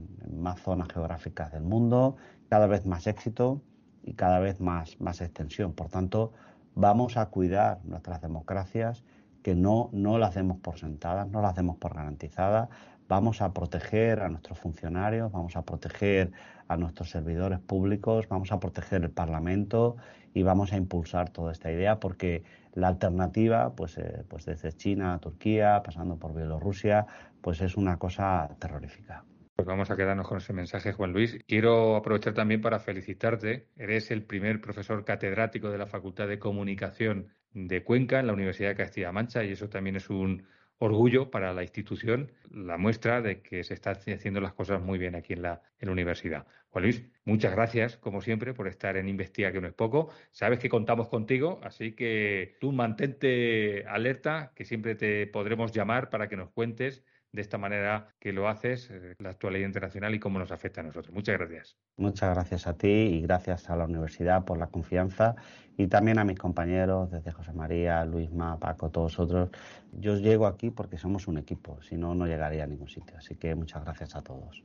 más 0.41 0.61
zonas 0.61 0.89
geográficas 0.89 1.53
del 1.53 1.63
mundo, 1.63 2.17
cada 2.49 2.67
vez 2.67 2.87
más 2.87 3.07
éxito 3.07 3.61
y 4.03 4.15
cada 4.15 4.39
vez 4.39 4.61
más, 4.61 5.01
más 5.01 5.21
extensión. 5.21 5.73
Por 5.73 5.89
tanto, 5.89 6.33
vamos 6.75 7.17
a 7.17 7.27
cuidar 7.27 7.81
nuestras 7.85 8.23
democracias 8.23 9.05
que 9.49 9.55
no, 9.55 9.89
no 9.95 10.19
las 10.19 10.37
por 10.63 10.79
sentadas, 10.79 11.27
no 11.27 11.41
las 11.41 11.55
demos 11.55 11.79
por 11.79 11.95
garantizadas. 11.95 12.69
Vamos 13.09 13.41
a 13.41 13.55
proteger 13.55 14.21
a 14.21 14.29
nuestros 14.29 14.59
funcionarios, 14.59 15.33
vamos 15.33 15.57
a 15.57 15.63
proteger 15.63 16.33
a 16.69 16.77
nuestros 16.77 17.09
servidores 17.09 17.59
públicos, 17.59 18.29
vamos 18.29 18.53
a 18.53 18.61
proteger 18.61 19.05
el 19.05 19.11
Parlamento 19.11 19.97
y 20.35 20.43
vamos 20.43 20.75
a 20.75 20.77
impulsar 20.77 21.31
toda 21.31 21.53
esta 21.53 21.73
idea 21.73 21.99
porque 21.99 22.43
la 22.75 22.89
alternativa, 22.89 23.75
pues, 23.75 23.97
eh, 23.97 24.23
pues 24.29 24.45
desde 24.45 24.71
China 24.75 25.15
a 25.15 25.19
Turquía, 25.19 25.83
pasando 25.83 26.19
por 26.19 26.35
Bielorrusia, 26.35 27.07
pues 27.41 27.63
es 27.63 27.79
una 27.79 27.99
cosa 27.99 28.51
terrorífica. 28.59 29.25
Pues 29.57 29.67
vamos 29.67 29.91
a 29.91 29.97
quedarnos 29.97 30.29
con 30.29 30.37
ese 30.37 30.53
mensaje, 30.53 30.93
Juan 30.93 31.15
Luis. 31.15 31.39
Quiero 31.47 31.97
aprovechar 31.97 32.35
también 32.35 32.61
para 32.61 32.81
felicitarte. 32.81 33.71
Eres 33.79 34.11
el 34.11 34.25
primer 34.25 34.61
profesor 34.61 35.07
catedrático 35.07 35.71
de 35.71 35.79
la 35.79 35.87
Facultad 35.87 36.29
de 36.29 36.39
Comunicación 36.39 37.29
de 37.67 37.83
Cuenca 37.83 38.21
en 38.21 38.27
la 38.27 38.33
Universidad 38.33 38.71
de 38.71 38.77
Castilla-La 38.77 39.13
Mancha 39.13 39.45
y 39.45 39.53
eso 39.53 39.69
también 39.69 39.97
es 39.97 40.11
un 40.11 40.47
orgullo 40.79 41.31
para 41.31 41.53
la 41.53 41.63
institución, 41.63 42.31
la 42.51 42.79
muestra 42.79 43.21
de 43.21 43.43
que 43.43 43.65
se 43.65 43.75
están 43.75 43.97
haciendo 43.97 44.41
las 44.41 44.53
cosas 44.53 44.81
muy 44.81 44.99
bien 44.99 45.17
aquí 45.17 45.33
en 45.33 45.43
la, 45.43 45.61
en 45.81 45.87
la 45.89 45.93
universidad. 45.93 46.47
Juan 46.71 46.85
Luis, 46.85 47.05
muchas 47.25 47.53
gracias, 47.53 47.97
como 47.97 48.21
siempre, 48.21 48.55
por 48.55 48.69
estar 48.69 48.97
en 48.97 49.09
Investiga, 49.09 49.51
que 49.51 49.61
no 49.61 49.67
es 49.67 49.75
poco. 49.75 50.11
Sabes 50.31 50.61
que 50.61 50.69
contamos 50.69 51.09
contigo, 51.09 51.59
así 51.65 51.93
que 51.93 52.57
tú 52.61 52.73
mantente 52.73 53.85
alerta, 53.87 54.53
que 54.55 54.65
siempre 54.65 54.95
te 54.95 55.27
podremos 55.27 55.73
llamar 55.73 56.11
para 56.11 56.29
que 56.29 56.37
nos 56.37 56.51
cuentes 56.51 57.03
de 57.33 57.43
esta 57.43 57.59
manera 57.59 58.09
que 58.19 58.33
lo 58.33 58.49
haces, 58.49 58.91
eh, 58.91 59.15
la 59.19 59.31
actualidad 59.31 59.67
internacional 59.67 60.15
y 60.15 60.19
cómo 60.19 60.39
nos 60.39 60.51
afecta 60.51 60.81
a 60.81 60.85
nosotros. 60.85 61.15
Muchas 61.15 61.39
gracias. 61.39 61.77
Muchas 61.97 62.35
gracias 62.35 62.67
a 62.67 62.75
ti 62.75 62.89
y 62.89 63.23
gracias 63.23 63.69
a 63.71 63.77
la 63.77 63.85
universidad 63.85 64.45
por 64.45 64.59
la 64.59 64.69
confianza 64.69 65.35
y 65.77 65.87
también 65.89 66.19
a 66.19 66.25
mis 66.25 66.39
compañeros, 66.39 67.11
desde 67.11 67.31
José 67.33 67.53
María, 67.53 68.05
Luisma, 68.05 68.59
Paco, 68.59 68.91
todos 68.91 69.19
otros. 69.19 69.51
Yo 69.93 70.17
llego 70.17 70.47
aquí 70.47 70.71
porque 70.71 70.99
somos 70.99 71.29
un 71.29 71.39
equipo, 71.39 71.81
si 71.83 71.97
no, 71.97 72.15
no 72.15 72.27
llegaría 72.27 72.65
a 72.65 72.67
ningún 72.67 72.89
sitio. 72.89 73.17
Así 73.17 73.37
que 73.37 73.55
muchas 73.55 73.85
gracias 73.85 74.17
a 74.17 74.23
todos. 74.23 74.65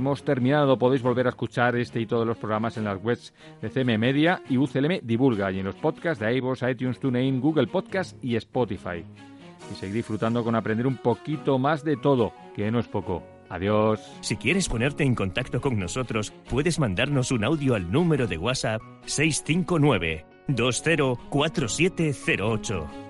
Hemos 0.00 0.24
terminado, 0.24 0.78
podéis 0.78 1.02
volver 1.02 1.26
a 1.26 1.28
escuchar 1.28 1.76
este 1.76 2.00
y 2.00 2.06
todos 2.06 2.26
los 2.26 2.38
programas 2.38 2.78
en 2.78 2.84
las 2.84 2.98
webs 3.04 3.34
de 3.60 3.68
CM 3.68 3.98
Media 3.98 4.40
y 4.48 4.56
UCLM 4.56 5.00
Divulga 5.02 5.52
y 5.52 5.58
en 5.58 5.66
los 5.66 5.74
podcasts 5.74 6.24
de 6.24 6.34
iVoox, 6.36 6.62
iTunes, 6.70 6.98
TuneIn, 6.98 7.38
Google 7.38 7.66
Podcast 7.66 8.16
y 8.24 8.36
Spotify. 8.36 9.04
y 9.70 9.74
seguir 9.74 9.96
disfrutando 9.96 10.42
con 10.42 10.54
aprender 10.54 10.86
un 10.86 10.96
poquito 10.96 11.58
más 11.58 11.84
de 11.84 11.98
todo, 11.98 12.32
que 12.56 12.70
no 12.70 12.78
es 12.78 12.88
poco. 12.88 13.22
Adiós. 13.50 14.00
Si 14.22 14.38
quieres 14.38 14.70
ponerte 14.70 15.04
en 15.04 15.14
contacto 15.14 15.60
con 15.60 15.78
nosotros, 15.78 16.32
puedes 16.48 16.78
mandarnos 16.78 17.30
un 17.30 17.44
audio 17.44 17.74
al 17.74 17.92
número 17.92 18.26
de 18.26 18.38
WhatsApp 18.38 18.80
659 19.04 20.24
204708. 20.48 23.09